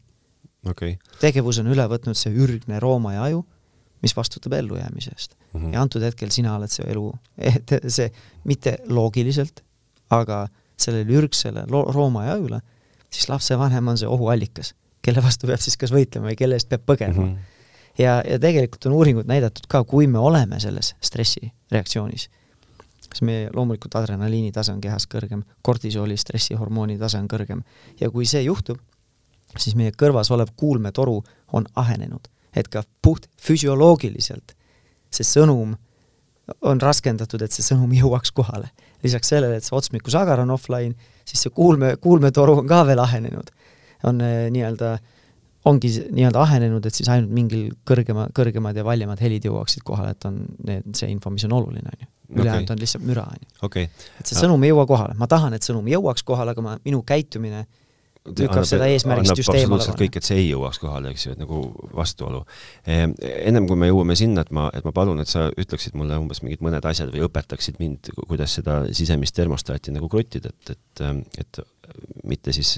[0.66, 0.96] okay..
[1.20, 3.44] tegevus on üle võtnud see ürgne Rooma ja aju,
[4.02, 5.60] mis vastutab ellujäämise eest mm.
[5.60, 5.74] -hmm.
[5.74, 7.06] ja antud hetkel sina oled see elu,
[7.38, 8.10] et see
[8.44, 9.64] mitte loogiliselt,
[10.10, 10.48] aga
[10.80, 12.60] sellele ürgsele Rooma ja ajule,
[13.10, 16.84] siis lapsevanem on see ohuallikas, kelle vastu peab siis kas võitlema või kelle eest peab
[16.86, 17.32] põgenema mm.
[17.34, 18.02] -hmm.
[18.02, 22.28] ja, ja tegelikult on uuringud näidatud ka, kui me oleme selles stressireaktsioonis,
[23.00, 27.62] siis meie loomulikult adrenaliini tase on kehas kõrgem, kortisooli stressihormooni tase on kõrgem
[28.00, 28.78] ja kui see juhtub,
[29.58, 32.28] siis meie kõrvas olev kuulmetoru on ahenenud.
[32.56, 34.54] et ka puht füsioloogiliselt
[35.14, 35.76] see sõnum
[36.66, 38.70] on raskendatud, et see sõnum jõuaks kohale.
[39.02, 43.50] lisaks sellele, et see otsmikusagar on offline, siis see kuulme, kuulmetoru on ka veel ahenenud.
[44.04, 44.98] on äh, nii-öelda,
[45.64, 50.24] ongi nii-öelda ahenenud, et siis ainult mingil kõrgema, kõrgemad ja valjemad helid jõuaksid kohale, et
[50.24, 52.08] on need, see info, mis on oluline, on ju.
[52.40, 52.74] ülejäänud okay.
[52.74, 53.84] on lihtsalt müra, on ju.
[54.20, 57.02] et see sõnum ei jõua kohale, ma tahan, et sõnum jõuaks kohale, aga ma, minu
[57.06, 57.66] käitumine
[58.28, 59.84] lükkab seda eesmärgist just eemale.
[59.96, 61.60] kõik, et see ei jõuaks kohale, eks ju, et nagu
[61.96, 62.42] vastuolu
[62.84, 63.06] e,.
[63.48, 66.42] ennem kui me jõuame sinna, et ma, et ma palun, et sa ütleksid mulle umbes
[66.44, 71.04] mingid mõned asjad või õpetaksid mind, kuidas seda sisemist termostaati nagu kruttida, et, et,
[71.40, 71.62] et
[72.28, 72.76] mitte siis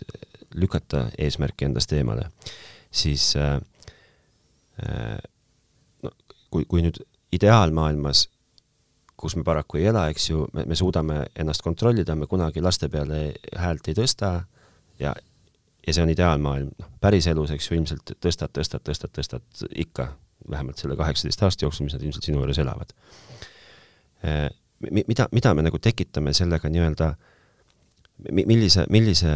[0.55, 2.29] lükata eesmärki endast eemale,
[2.93, 3.59] siis äh,
[6.03, 6.15] no
[6.51, 7.03] kui, kui nüüd
[7.33, 8.29] ideaalmaailmas
[9.23, 12.89] kus me paraku ei ela, eks ju, me, me suudame ennast kontrollida, me kunagi laste
[12.91, 13.29] peale
[13.59, 14.33] häält ei tõsta
[14.99, 15.15] ja,
[15.87, 20.13] ja see on ideaalmaailm, noh, päriselus, eks ju, ilmselt tõstad, tõstad, tõstad, tõstad ikka,
[20.51, 22.95] vähemalt selle kaheksateist aasta jooksul, mis nad ilmselt sinu juures elavad.
[24.81, 27.13] mida, mida me nagu tekitame sellega nii-öelda,
[28.31, 29.33] millise, millise,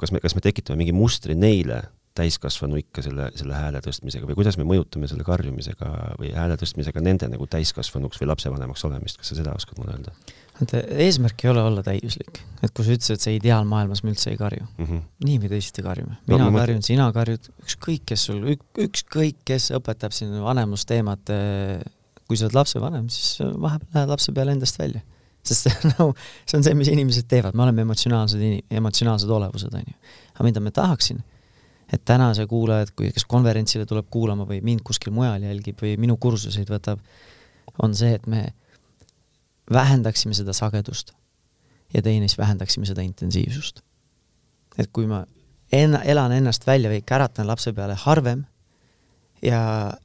[0.00, 1.82] kas me, kas me tekitame mingi mustri neile,
[2.14, 5.88] täiskasvanu ikka selle, selle hääle tõstmisega või kuidas me mõjutame selle karjumisega
[6.20, 10.14] või hääle tõstmisega nende nagu täiskasvanuks või lapsevanemaks olemist, kas sa seda oskad mulle öelda?
[10.60, 12.38] vaata, eesmärk ei ole olla täiuslik.
[12.62, 14.86] et kui sa ütlesid, et see ideaalmaailmas me üldse ei karju mm.
[14.86, 15.02] -hmm.
[15.26, 16.20] nii või teisiti karjume.
[16.30, 18.46] mina no, karjun, sina karjud, ükskõik kes sul,
[18.86, 21.82] ükskõik kes õpetab sind vanemusteemat, eh,
[22.28, 25.02] kui sa oled lapsevanem, siis vahepeal lähed lapse peale endast välja.
[25.42, 25.66] sest
[25.98, 26.12] no,
[26.46, 30.02] see on see, mis inimesed teevad, me oleme emotsionaalsed, emotsionaalsed olevused, on ju.
[30.34, 31.24] aga mida ma tahaksin
[31.94, 35.94] et täna see kuulajad, kui kes konverentsile tuleb kuulama või mind kuskil mujal jälgib või
[36.00, 37.02] minu kursuseid võtab,
[37.82, 38.48] on see, et me
[39.72, 41.14] vähendaksime seda sagedust
[41.94, 43.80] ja teine siis vähendaksime seda intensiivsust.
[44.78, 45.22] et kui ma
[45.72, 48.44] enna, elan ennast välja või käratan lapse peale harvem
[49.42, 49.60] ja,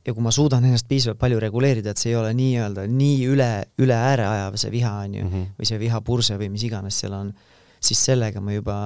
[0.06, 3.52] ja kui ma suudan ennast piisavalt palju reguleerida, et see ei ole nii-öelda nii üle,
[3.82, 5.48] üle ääre ajav see viha, on ju -hmm.
[5.60, 7.34] või see vihapurse või mis iganes seal on,
[7.80, 8.78] siis sellega ma juba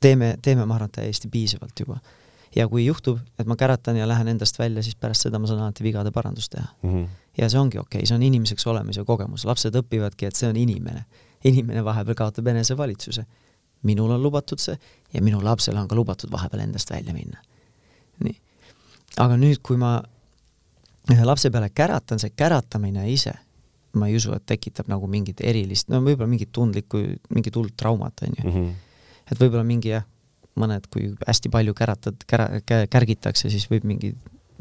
[0.00, 1.98] teeme, teeme, ma arvan, täiesti piisavalt juba.
[2.56, 5.60] ja kui juhtub, et ma käratan ja lähen endast välja, siis pärast seda ma saan
[5.60, 6.94] alati vigade parandust teha mm.
[6.94, 7.08] -hmm.
[7.38, 10.56] ja see ongi okei okay,, see on inimeseks olemise kogemus, lapsed õpivadki, et see on
[10.56, 11.04] inimene.
[11.44, 13.24] inimene vahepeal kaotab enesevalitsuse.
[13.82, 14.78] minul on lubatud see
[15.12, 17.42] ja minu lapsele on ka lubatud vahepeal endast välja minna.
[18.24, 18.40] nii.
[19.16, 20.02] aga nüüd, kui ma
[21.12, 23.32] ühe lapse peale käratan, see käratamine ise
[23.92, 28.22] ma ei usu, et tekitab nagu mingit erilist, no võib-olla mingit tundlikku, mingit hullt traumat,
[28.22, 28.50] on ju.
[28.50, 28.87] Mhm
[29.32, 30.06] et võib-olla mingi jah,
[30.58, 34.12] mõned, kui hästi palju käratad, kära-, kärgitakse, siis võib mingi,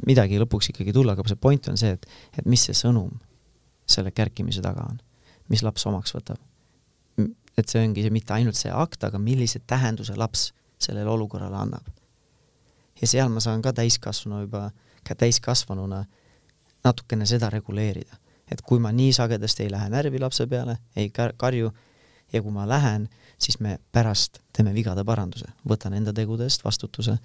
[0.06, 2.06] midagi lõpuks ikkagi tulla, aga see point on see, et,
[2.38, 3.12] et mis see sõnum
[3.88, 5.00] selle kärkimise taga on,
[5.52, 6.42] mis laps omaks võtab.
[7.58, 11.88] et see ongi see mitte ainult see akt, aga millise tähenduse laps sellele olukorrale annab.
[13.02, 14.70] ja seal ma saan ka täiskasvanu juba,
[15.08, 16.06] ka täiskasvanuna
[16.86, 18.20] natukene seda reguleerida.
[18.52, 21.72] et kui ma nii sagedasti ei lähe närvi lapse peale, ei karju,
[22.34, 27.18] ja kui ma lähen, siis me pärast teeme vigade paranduse, võtan enda tegude eest vastutuse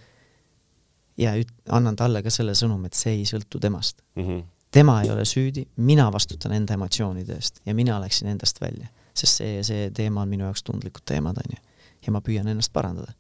[1.21, 4.27] ja üt-, annan talle ka selle sõnumi, et see ei sõltu temast mm.
[4.27, 4.45] -hmm.
[4.71, 9.43] tema ei ole süüdi, mina vastutan enda emotsioonide eest ja mina läksin endast välja, sest
[9.43, 11.61] see, see teema on minu jaoks tundlikud teemad, on ju.
[12.07, 13.13] ja ma püüan ennast parandada.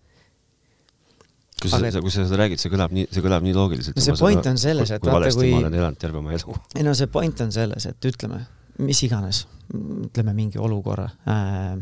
[1.62, 3.96] kui sa, kui sa seda räägid, see kõlab nii, see kõlab nii loogiliselt.
[3.96, 6.58] no see point on selles, et vaata, kui ma olen elanud terve oma elu.
[6.76, 8.44] ei no see point on selles, et ütleme,
[8.78, 11.76] mis iganes, ütleme mingi olukorra äh,,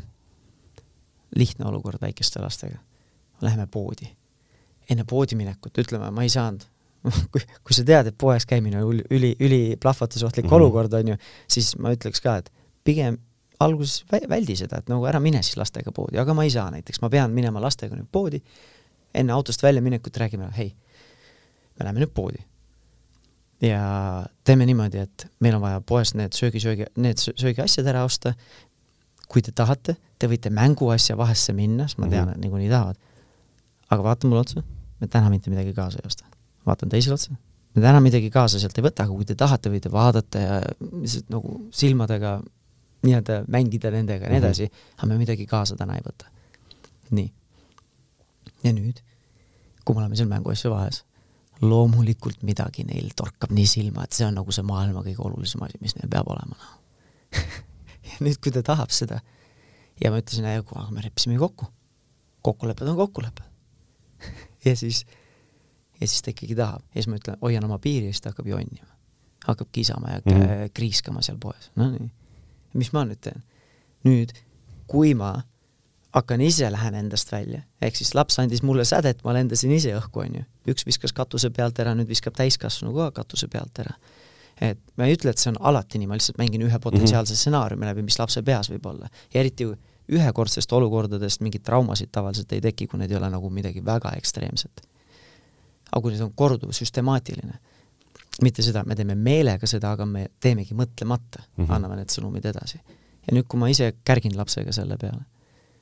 [1.36, 2.78] lihtne olukord väikeste lastega.
[3.40, 4.16] Läheme poodi.
[4.90, 6.64] enne poodi minekut ütleme, ma ei saanud
[7.32, 10.54] kui, kui sa tead, et poes käimine on üli, üli plahvatusohtlik mm -hmm.
[10.54, 11.16] olukord, on ju,
[11.48, 12.52] siis ma ütleks ka, et
[12.84, 13.18] pigem
[13.60, 17.00] alguses väldi seda, et nagu ära mine siis lastega poodi, aga ma ei saa näiteks,
[17.02, 18.42] ma pean minema lastega nüüd poodi,
[19.14, 20.74] enne autost väljaminekut räägime, hei,
[21.78, 22.44] me läheme nüüd poodi.
[23.60, 28.32] ja teeme niimoodi, et meil on vaja poest need söögi, söögi, need söögiasjad ära osta,
[29.28, 32.36] kui te tahate, te võite mänguasja vahesse minna, sest ma tean mm, -hmm.
[32.36, 32.96] et niikuinii tahavad.
[33.90, 34.62] aga vaata mulle otsa,
[35.00, 36.24] me täna mitte midagi kaasa ei osta.
[36.66, 37.34] vaatan teisele otsa,
[37.74, 40.60] me täna midagi kaasa sealt ei võta, aga kui te tahate, võite vaadata ja
[40.92, 42.40] lihtsalt nagu silmadega
[43.02, 44.46] nii-öelda mängida nendega ja nii mhm.
[44.46, 46.28] edasi, aga me midagi kaasa täna ei võta.
[47.10, 47.32] nii.
[48.64, 49.00] ja nüüd,
[49.84, 51.04] kui me oleme seal mänguasja vahes,
[51.60, 55.80] loomulikult midagi neil torkab nii silma, et see on nagu see maailma kõige olulisem asi,
[55.80, 56.78] mis neil peab olema, noh
[58.10, 59.20] ja nüüd, kui ta tahab seda
[60.04, 61.66] ja ma ütlesin, aga me leppisime ju kokku.
[62.42, 63.44] kokkulepped on kokkulepped
[64.66, 65.04] ja siis,
[66.00, 68.32] ja siis ta ikkagi tahab ja siis ma ütlen, hoian oma piiri ja siis ta
[68.32, 68.88] hakkab jonnima.
[69.46, 70.70] hakkab kisama ja mm -hmm.
[70.74, 72.10] kriiskama seal poes, no nii.
[72.74, 73.42] mis ma nüüd teen?
[74.04, 74.32] nüüd,
[74.86, 75.42] kui ma
[76.14, 80.24] hakkan ise, lähen endast välja, ehk siis laps andis mulle sädet, ma lendasin ise õhku,
[80.24, 80.42] onju.
[80.66, 83.94] üks viskas katuse pealt ära, nüüd viskab täiskasvanu ka katuse pealt ära
[84.60, 87.34] et ma ei ütle, et see on alati nii, ma lihtsalt mängin ühe potentsiaalse mm
[87.34, 87.40] -hmm.
[87.40, 89.08] stsenaariumi läbi, mis lapse peas võib olla.
[89.34, 89.66] ja eriti
[90.10, 94.86] ühekordsest olukordadest mingeid traumasid tavaliselt ei teki, kui need ei ole nagu midagi väga ekstreemset.
[95.90, 97.58] aga kui need on korduv, süstemaatiline,
[98.42, 101.74] mitte seda, me teeme meelega seda, aga me teemegi mõtlemata mm, -hmm.
[101.74, 102.80] anname need sõnumid edasi.
[103.26, 105.24] ja nüüd, kui ma ise kärgin lapsega selle peale,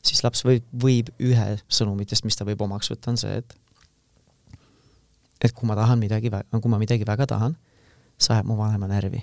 [0.02, 3.56] siis laps võib, võib ühe sõnumitest, mis ta võib omaks võtta, on see, et
[5.40, 7.56] et kui ma tahan midagi, kui ma midagi väga tahan,
[8.18, 9.22] see ajab mu vanema närvi.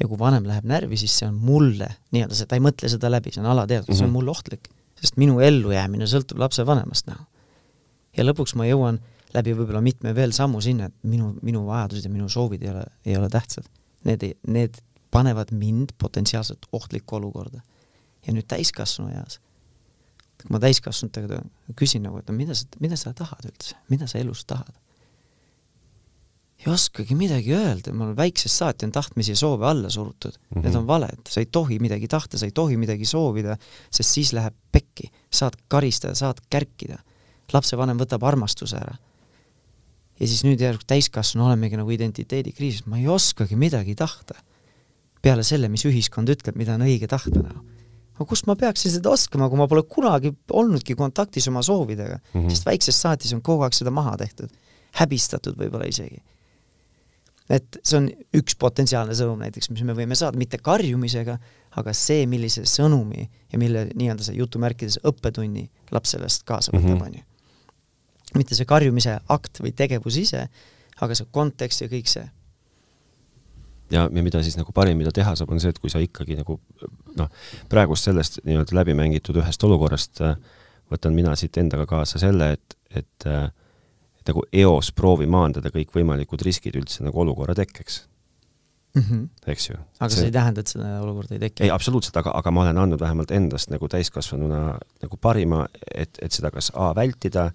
[0.00, 3.10] Ja kui vanem läheb närvi, siis see on mulle nii-öelda see, ta ei mõtle seda
[3.12, 3.98] läbi, see on alateadvus mm, -hmm.
[3.98, 4.18] see on mhm.
[4.18, 4.68] mulle ohtlik.
[5.00, 7.24] sest minu ellujäämine sõltub lapsevanemast näha.
[8.16, 9.00] ja lõpuks ma jõuan
[9.34, 12.84] läbi võib-olla mitme veel sammu sinna, et minu, minu vajadused ja minu soovid ei ole,
[13.04, 13.66] ei ole tähtsad.
[14.04, 14.78] Need ei, need
[15.10, 17.60] panevad mind potentsiaalselt ohtlikku olukorda.
[18.26, 19.38] ja nüüd täiskasvanu eas,
[20.42, 21.36] kui ma täiskasvanutega
[21.78, 24.72] küsin nagu, et no mida sa, mida sa tahad üldse, mida sa elus tahad?
[26.56, 30.46] Ei oskagi midagi öelda, mul väiksest saati on tahtmisi ja soove alla surutud mm.
[30.54, 30.64] -hmm.
[30.64, 33.56] Need on valed, sa ei tohi midagi tahta, sa ei tohi midagi soovida,
[33.90, 35.10] sest siis läheb pekki.
[35.32, 36.98] saad karistada, saad kärkida.
[37.52, 38.96] lapsevanem võtab armastuse ära.
[40.20, 44.34] ja siis nüüd järsku täiskasvanu olemegi nagu identiteedikriisis, ma ei oskagi midagi tahta.
[45.22, 47.60] peale selle, mis ühiskond ütleb, mida on õige tahta nagu
[48.16, 52.40] aga kust ma peaksin seda oskama, kui ma pole kunagi olnudki kontaktis oma soovidega mm,
[52.40, 52.50] -hmm.
[52.50, 54.48] sest väiksest saatis on kogu aeg seda maha tehtud,
[54.92, 56.22] häbistatud võib-olla isegi
[57.52, 61.36] et see on üks potentsiaalne sõnum näiteks, mis me võime saada, mitte karjumisega,
[61.78, 67.04] aga see, millise sõnumi ja mille nii-öelda see jutumärkides õppetunni laps sellest kaasa võtab mm,
[67.06, 67.26] on ju.
[68.40, 70.46] mitte see karjumise akt või tegevus ise,
[71.00, 72.26] aga see kontekst ja kõik see.
[73.94, 76.38] ja, ja mida siis nagu parim, mida teha saab, on see, et kui sa ikkagi
[76.40, 76.58] nagu
[77.16, 77.30] noh,
[77.70, 80.40] praegust sellest nii-öelda läbimängitud ühest olukorrast äh,
[80.92, 83.48] võtan mina siit endaga kaasa selle, et, et äh,
[84.28, 88.02] nagu eos proovi maandada kõikvõimalikud riskid üldse nagu olukorra tekkeks
[88.96, 89.02] mm.
[89.02, 89.28] -hmm.
[89.46, 89.76] eks ju.
[90.00, 91.64] aga see, see ei tähenda, et seda olukorda ei teki?
[91.64, 94.60] ei, absoluutselt, aga, aga ma olen andnud vähemalt endast nagu täiskasvanuna
[95.02, 97.50] nagu parima, et, et seda kas A vältida,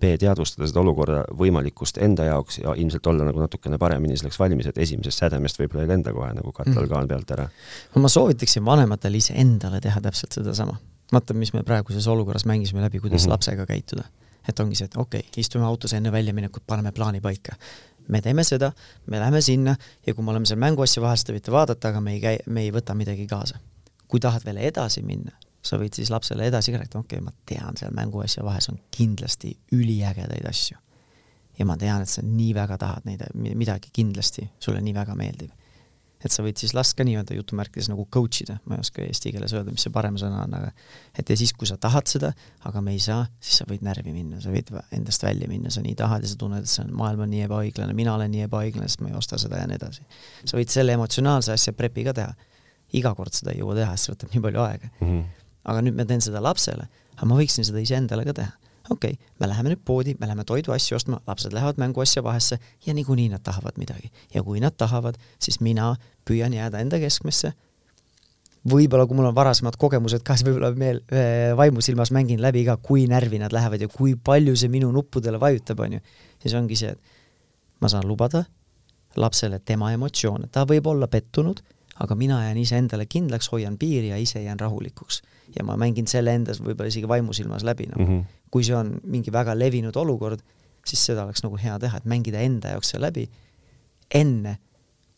[0.00, 4.68] B teadvustada seda olukorra võimalikkust enda jaoks ja ilmselt olla nagu natukene paremini selleks valmis,
[4.70, 7.10] et esimesest sädemest võib-olla ei lenda kohe nagu katlal-kaan mhm.
[7.10, 7.48] pealt ära.
[7.94, 10.78] no ma soovitaksin vanematel iseendale teha täpselt sedasama.
[11.12, 13.30] vaata, mis me praeguses olukorras mängisime läbi, kuidas mm -hmm.
[13.38, 14.04] lapsega käituda
[14.48, 17.56] et ongi see, et okei okay,, istume autos enne väljaminekut, paneme plaani paika.
[18.08, 18.72] me teeme seda,
[19.06, 19.76] me läheme sinna
[20.06, 22.64] ja kui me oleme seal mänguasja vahel, seda võite vaadata, aga me ei käi, me
[22.66, 23.60] ei võta midagi kaasa.
[24.08, 27.32] kui tahad veel edasi minna, sa võid siis lapsele edasi ka rääkida, okei okay,, ma
[27.46, 30.76] tean, seal mänguasja vahes on kindlasti üliägedaid asju.
[31.58, 35.59] ja ma tean, et sa nii väga tahad neid, midagi kindlasti sulle nii väga meeldib
[36.20, 39.32] et sa võid siis last ka nii-öelda jutumärkides nagu coach ida, ma ei oska eesti
[39.34, 40.70] keeles öelda, mis see parem sõna on, aga
[41.16, 42.32] et ja siis, kui sa tahad seda,
[42.68, 45.84] aga me ei saa, siis sa võid närvi minna, sa võid endast välja minna, sa
[45.84, 48.46] nii tahad ja sa tunned, et see on, maailm on nii ebaõiglane, mina olen nii
[48.48, 50.06] ebaõiglane, sest ma ei osta seda ja nii edasi.
[50.44, 52.36] sa võid selle emotsionaalse asja prepi ka teha.
[52.92, 55.06] iga kord seda ei jõua teha, sest see võtab nii palju aega mm.
[55.08, 55.44] -hmm.
[55.72, 58.59] aga nüüd ma teen seda lapsele, aga ma võiksin seda iseendale ka teha
[58.90, 62.94] okei okay,, me läheme nüüd poodi, me läheme toiduasju ostma, lapsed lähevad mänguasja vahesse ja
[62.94, 64.10] niikuinii nad tahavad midagi.
[64.34, 65.94] ja kui nad tahavad, siis mina
[66.28, 67.52] püüan jääda enda keskmesse.
[68.70, 71.00] võib-olla, kui mul on varasemad kogemused ka, siis võib-olla meel,
[71.56, 75.80] vaimusilmas mängin läbi ka, kui närvi nad lähevad ja kui palju see minu nuppudele vajutab,
[75.80, 76.00] on ju.
[76.42, 78.44] siis ongi see, et ma saan lubada
[79.16, 81.62] lapsele tema emotsioone, ta võib olla pettunud,
[82.00, 85.22] aga mina jään iseendale kindlaks, hoian piiri ja ise jään rahulikuks.
[85.58, 88.94] ja ma mängin selle endas võib-olla isegi vaimusilmas läbi, noh mm -hmm kui see on
[89.10, 90.42] mingi väga levinud olukord,
[90.86, 93.26] siis seda oleks nagu hea teha, et mängida enda jaoks see läbi
[94.14, 94.56] enne,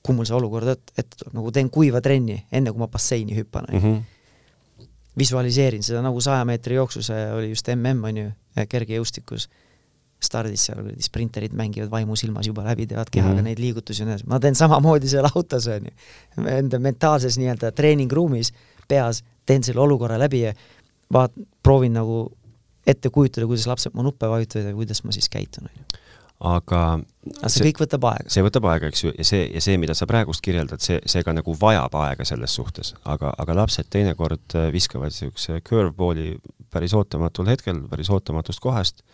[0.04, 3.68] kui mul see olukord ette tuleb, nagu teen kuiva trenni, enne kui ma basseini hüppan
[3.70, 3.80] mm.
[3.80, 4.86] -hmm.
[5.18, 8.30] visualiseerin seda nagu saja meetri jooksus oli just mm on ju,
[8.68, 9.48] kergejõustikus
[10.22, 13.50] stardis seal kuradi sprinterid mängivad vaimusilmas juba läbi, teevad kehaga mm -hmm.
[13.50, 16.46] neid liigutusi ja nii edasi, ma teen samamoodi seal autos on ju.
[16.46, 18.52] Enda mentaalses nii-öelda treeningruumis,
[18.88, 20.54] peas teen selle olukorra läbi ja
[21.14, 22.30] vaat-, proovin nagu
[22.86, 26.00] ette kujutada, kuidas lapsed mu nuppe vajutavad ja kuidas ma siis käitun, on ju.
[26.40, 26.80] aga
[27.38, 28.30] aga see, kõik võtab aega.
[28.34, 31.22] see võtab aega, eks ju, ja see, ja see, mida sa praegust kirjeldad, see, see
[31.22, 36.34] ka nagu vajab aega selles suhtes, aga, aga lapsed teinekord viskavad niisuguse curveballi
[36.72, 39.04] päris ootamatul hetkel, päris ootamatust kohast,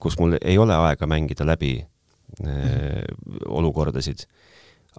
[0.00, 3.44] kus mul ei ole aega mängida läbi -hmm.
[3.48, 4.26] olukordasid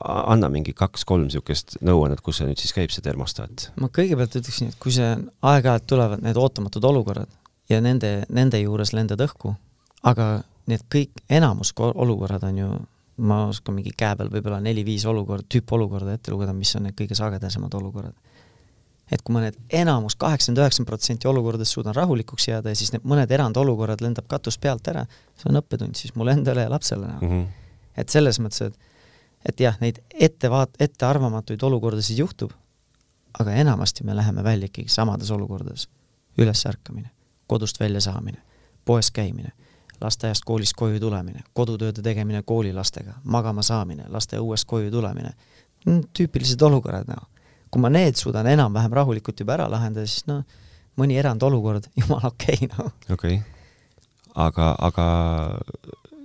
[0.02, 3.72] anna mingi kaks-kolm niisugust nõuannet, kus see nüüd siis käib, see termostaat?
[3.82, 5.10] ma kõigepealt ütleksin, et kui see
[5.42, 7.30] aeg-ajalt tulevad need ootamatud olukorrad,
[7.70, 9.54] ja nende, nende juures lendad õhku,
[10.08, 12.70] aga need kõik, enamus olukorrad on ju,
[13.22, 17.18] ma oskan mingi käe peal võib-olla neli-viis olukorda, tüüpolukorda ette lugeda, mis on need kõige
[17.18, 18.16] sagedasemad olukorrad.
[19.12, 23.04] Et kui ma need enamus, kaheksakümmend, üheksakümmend protsenti olukordadest suudan rahulikuks jääda ja siis need
[23.08, 27.26] mõned erandolukorrad lendab katus pealt ära, see on õppetund siis mulle endale ja lapsele nagu
[27.26, 27.32] mm.
[27.32, 27.47] -hmm.
[27.97, 28.80] et selles mõttes, et
[29.45, 32.52] et jah, neid ettevaat-, ettearvamatuid olukordasid juhtub,
[33.39, 35.89] aga enamasti me läheme välja ikkagi samades olukordades.
[36.38, 37.09] ülesärkamine
[37.51, 38.38] kodust välja saamine,
[38.86, 39.51] poes käimine,
[40.01, 45.34] lasteaiast, koolist koju tulemine, kodutööde tegemine koolilastega, magama saamine, lasteõuest koju tulemine,
[46.16, 47.28] tüüpilised olukorrad, noh.
[47.72, 50.43] Kui ma need suudan enam-vähem rahulikult juba ära lahendada, siis noh,
[50.99, 52.91] mõni erandolukord, jumala okei okay,, noh.
[53.09, 53.59] okei okay.,
[54.47, 55.05] aga, aga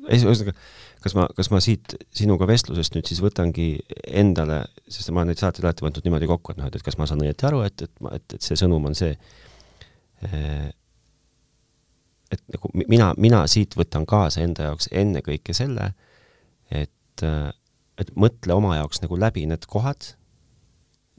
[0.06, 0.54] ühesõnaga,
[1.02, 3.68] kas ma, kas ma siit sinuga vestlusest nüüd siis võtangi
[4.06, 6.98] endale, sest ma olen neid saateid alati võtnud niimoodi kokku, et noh, et, et kas
[7.00, 9.14] ma saan õieti aru, et, et et, et see sõnum on see,
[10.26, 10.68] eh,
[12.34, 15.92] et nagu mina, mina siit võtan kaasa enda jaoks ennekõike selle,
[16.74, 17.26] et,
[18.02, 20.14] et mõtle oma jaoks nagu läbi need kohad,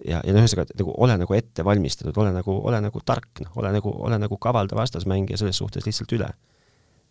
[0.05, 3.41] ja, ja noh, ühesõnaga, et nagu ole nagu ette valmistatud, ole nagu, ole nagu tark,
[3.43, 6.29] noh, ole nagu, ole nagu kavaldav vastasmängija selles suhtes lihtsalt üle.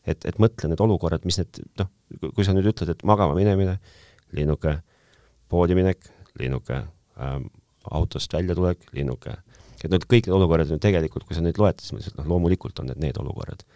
[0.06, 1.88] et, et mõtle need olukorrad, mis need, noh,
[2.30, 3.80] kui sa nüüd ütled, et magama minemine,
[4.38, 4.76] linnuke,
[5.50, 6.06] poodi minek,
[6.38, 6.76] linnuke
[7.18, 7.48] ähm,,
[7.90, 9.34] autost väljatulek, linnuke,
[9.82, 12.90] et need kõik need olukorrad on tegelikult, kui sa neid loed, siis noh, loomulikult on
[12.90, 13.66] need need olukorrad.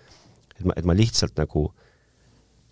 [0.59, 1.67] et ma, et ma lihtsalt nagu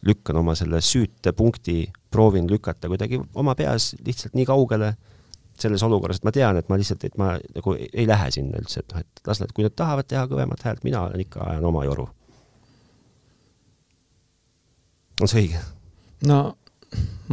[0.07, 4.93] lükkan oma selle süütepunkti, proovin lükata kuidagi oma peas lihtsalt nii kaugele,
[5.63, 8.85] selles olukorras, et ma tean, et ma lihtsalt, et ma nagu ei, lähe sinna üldse,
[8.85, 11.67] et noh, et las nad, kui nad tahavad teha kõvemat häält, mina olen ikka, ajan
[11.69, 12.09] oma joru.
[15.19, 15.61] on see õige?
[16.31, 16.39] no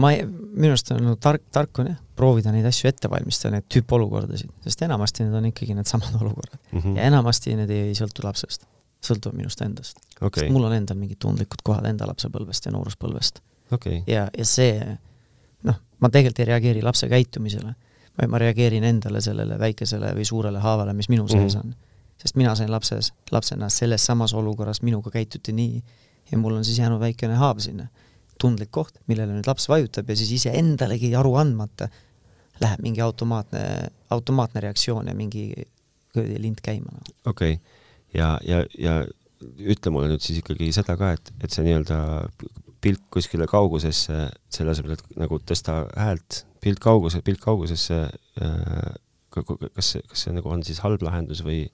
[0.02, 3.56] ma ei, minu arust on nagu tark, tark on jah, proovida neid asju ette valmistada,
[3.56, 6.80] neid tüüpolukordasid, sest enamasti need on ikkagi needsamad olukorrad mm.
[6.80, 6.98] -hmm.
[6.98, 8.68] ja enamasti need ei sõltu lapsest,
[9.06, 10.44] sõltuvad minust endast okay..
[10.44, 14.04] sest mul on endal mingid tundlikud kohad enda lapsepõlvest ja nooruspõlvest okay..
[14.08, 14.98] ja, ja see,
[15.64, 17.76] noh, ma tegelikult ei reageeri lapse käitumisele
[18.20, 21.76] vaid ma reageerin endale sellele väikesele või suurele haavale, mis minu sees mm -hmm.
[21.76, 21.76] on.
[22.22, 25.84] sest mina sain lapses, lapsena selles samas olukorras, minuga käituti nii
[26.32, 27.88] ja mul on siis jäänud väikene haav sinna.
[28.42, 31.88] tundlik koht, millele nüüd laps vajutab ja siis iseendalegi aru andmata
[32.60, 33.62] läheb mingi automaatne,
[34.10, 35.54] automaatne reaktsioon ja mingi
[36.16, 36.92] lint käima.
[37.26, 37.64] okei okay.,
[38.14, 39.06] ja, ja, ja
[39.60, 42.00] ütle mulle nüüd siis ikkagi seda ka, et, et see nii-öelda
[42.82, 48.02] pilk kuskile kaugusesse, selle asemel, et nagu tõsta häält pilt kauguse, pilt kaugusesse
[48.42, 48.94] äh,,
[49.36, 51.66] kas see, kas see nagu on siis halb lahendus või?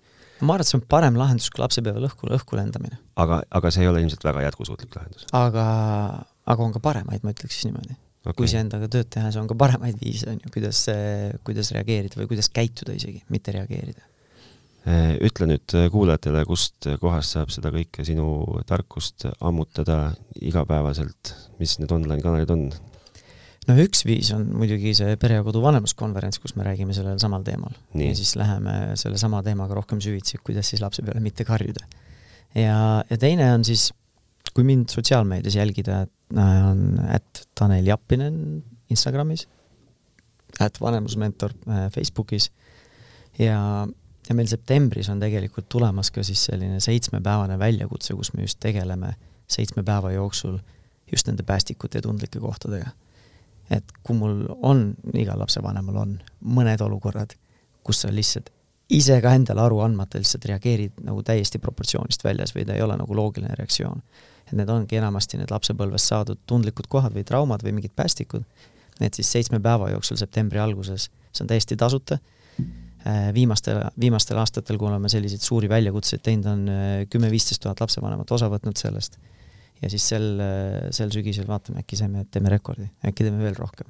[0.41, 2.99] ma arvan, et see on parem lahendus kui lapsepäeval õhku, õhku lendamine.
[3.21, 5.27] aga, aga see ei ole ilmselt väga jätkusuutlik lahendus?
[5.37, 5.65] aga,
[6.53, 7.93] aga on ka paremaid, ma ütleks siis niimoodi
[8.25, 8.37] okay..
[8.37, 10.85] kui endaga tööd teha, siis on ka paremaid viise, on ju, kuidas,
[11.47, 14.07] kuidas reageerida või kuidas käituda isegi, mitte reageerida.
[14.89, 18.25] Äh, ütle nüüd kuulajatele, kust kohast saab seda kõike sinu
[18.69, 22.71] tarkust ammutada igapäevaselt, mis need online kanalid on?
[23.69, 27.45] No üks viis on muidugi see pere ja kodu vanemuskonverents, kus me räägime sellel samal
[27.45, 27.75] teemal.
[27.97, 31.85] ja siis läheme sellesama teemaga rohkem süvitsi, kuidas siis lapse peale mitte karjuda.
[32.55, 32.77] ja,
[33.09, 33.91] ja teine on siis,
[34.55, 36.05] kui mind sotsiaalmeedias jälgida,
[36.35, 39.47] on ätt Tanel Jappinen Instagramis,
[40.61, 42.49] ätt vanemusmentor äh, Facebookis
[43.39, 43.87] ja,
[44.27, 49.13] ja meil septembris on tegelikult tulemas ka siis selline seitsmepäevane väljakutse, kus me just tegeleme
[49.51, 50.57] seitsme päeva jooksul
[51.11, 52.91] just nende päästikute ja tundlike kohtadega
[53.71, 57.35] et kui mul on, igal lapsevanemal on mõned olukorrad,
[57.85, 58.51] kus sa lihtsalt
[58.91, 62.97] ise ka endale aru andmata lihtsalt reageerid nagu täiesti proportsioonist väljas või ta ei ole
[62.99, 64.03] nagu loogiline reaktsioon.
[64.47, 68.43] et need ongi enamasti need lapsepõlvest saadud tundlikud kohad või traumad või mingid päästikud,
[68.99, 72.17] need siis seitsme päeva jooksul septembri alguses, see on täiesti tasuta,
[72.59, 78.31] äh, viimastel, viimastel aastatel, kui oleme selliseid suuri väljakutseid teinud, on äh, kümme-viisteist tuhat lapsevanemat
[78.31, 79.21] osa võtnud sellest
[79.81, 80.27] ja siis sel,
[80.93, 83.89] sel sügisel vaatame, äkki saime, teeme rekordi, äkki teeme veel rohkem.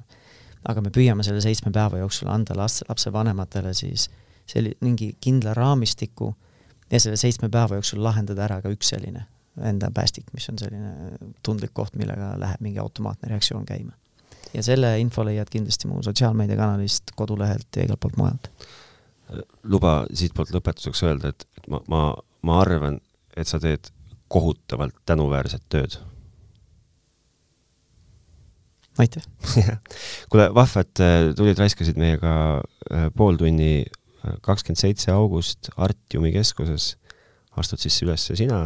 [0.68, 4.08] aga me püüame selle seitsme päeva jooksul anda laste, lapsevanematele siis
[4.46, 6.32] selli-, mingi kindla raamistiku
[6.90, 9.26] ja selle seitsme päeva jooksul lahendada ära ka üks selline
[9.60, 13.92] enda päästik, mis on selline tundlik koht, millega läheb mingi automaatne reaktsioon käima.
[14.54, 18.50] ja selle info leiad kindlasti mu sotsiaalmeediakanalist, kodulehelt ja igalt poolt mujalt.
[19.62, 22.02] luba siitpoolt lõpetuseks öelda, et, et ma, ma,
[22.42, 23.00] ma arvan,
[23.36, 23.92] et sa teed
[24.32, 25.98] kohutavalt tänuväärset tööd.
[29.00, 29.24] aitäh
[30.30, 36.32] kuule, vahva, et äh, tulid, raiskasid meiega äh, pool tunni, äh, kakskümmend seitse august Artiumi
[36.34, 36.96] keskuses.
[37.56, 38.62] astud siis üles sina,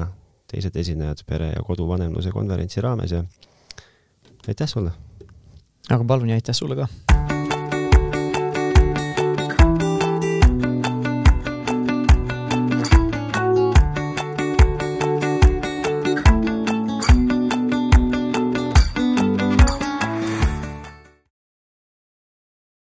[0.51, 3.23] teised esinejad pere ja koduvanemluse konverentsi raames ja
[4.49, 4.95] aitäh sulle!
[5.91, 7.16] aga palun ja aitäh sulle ka!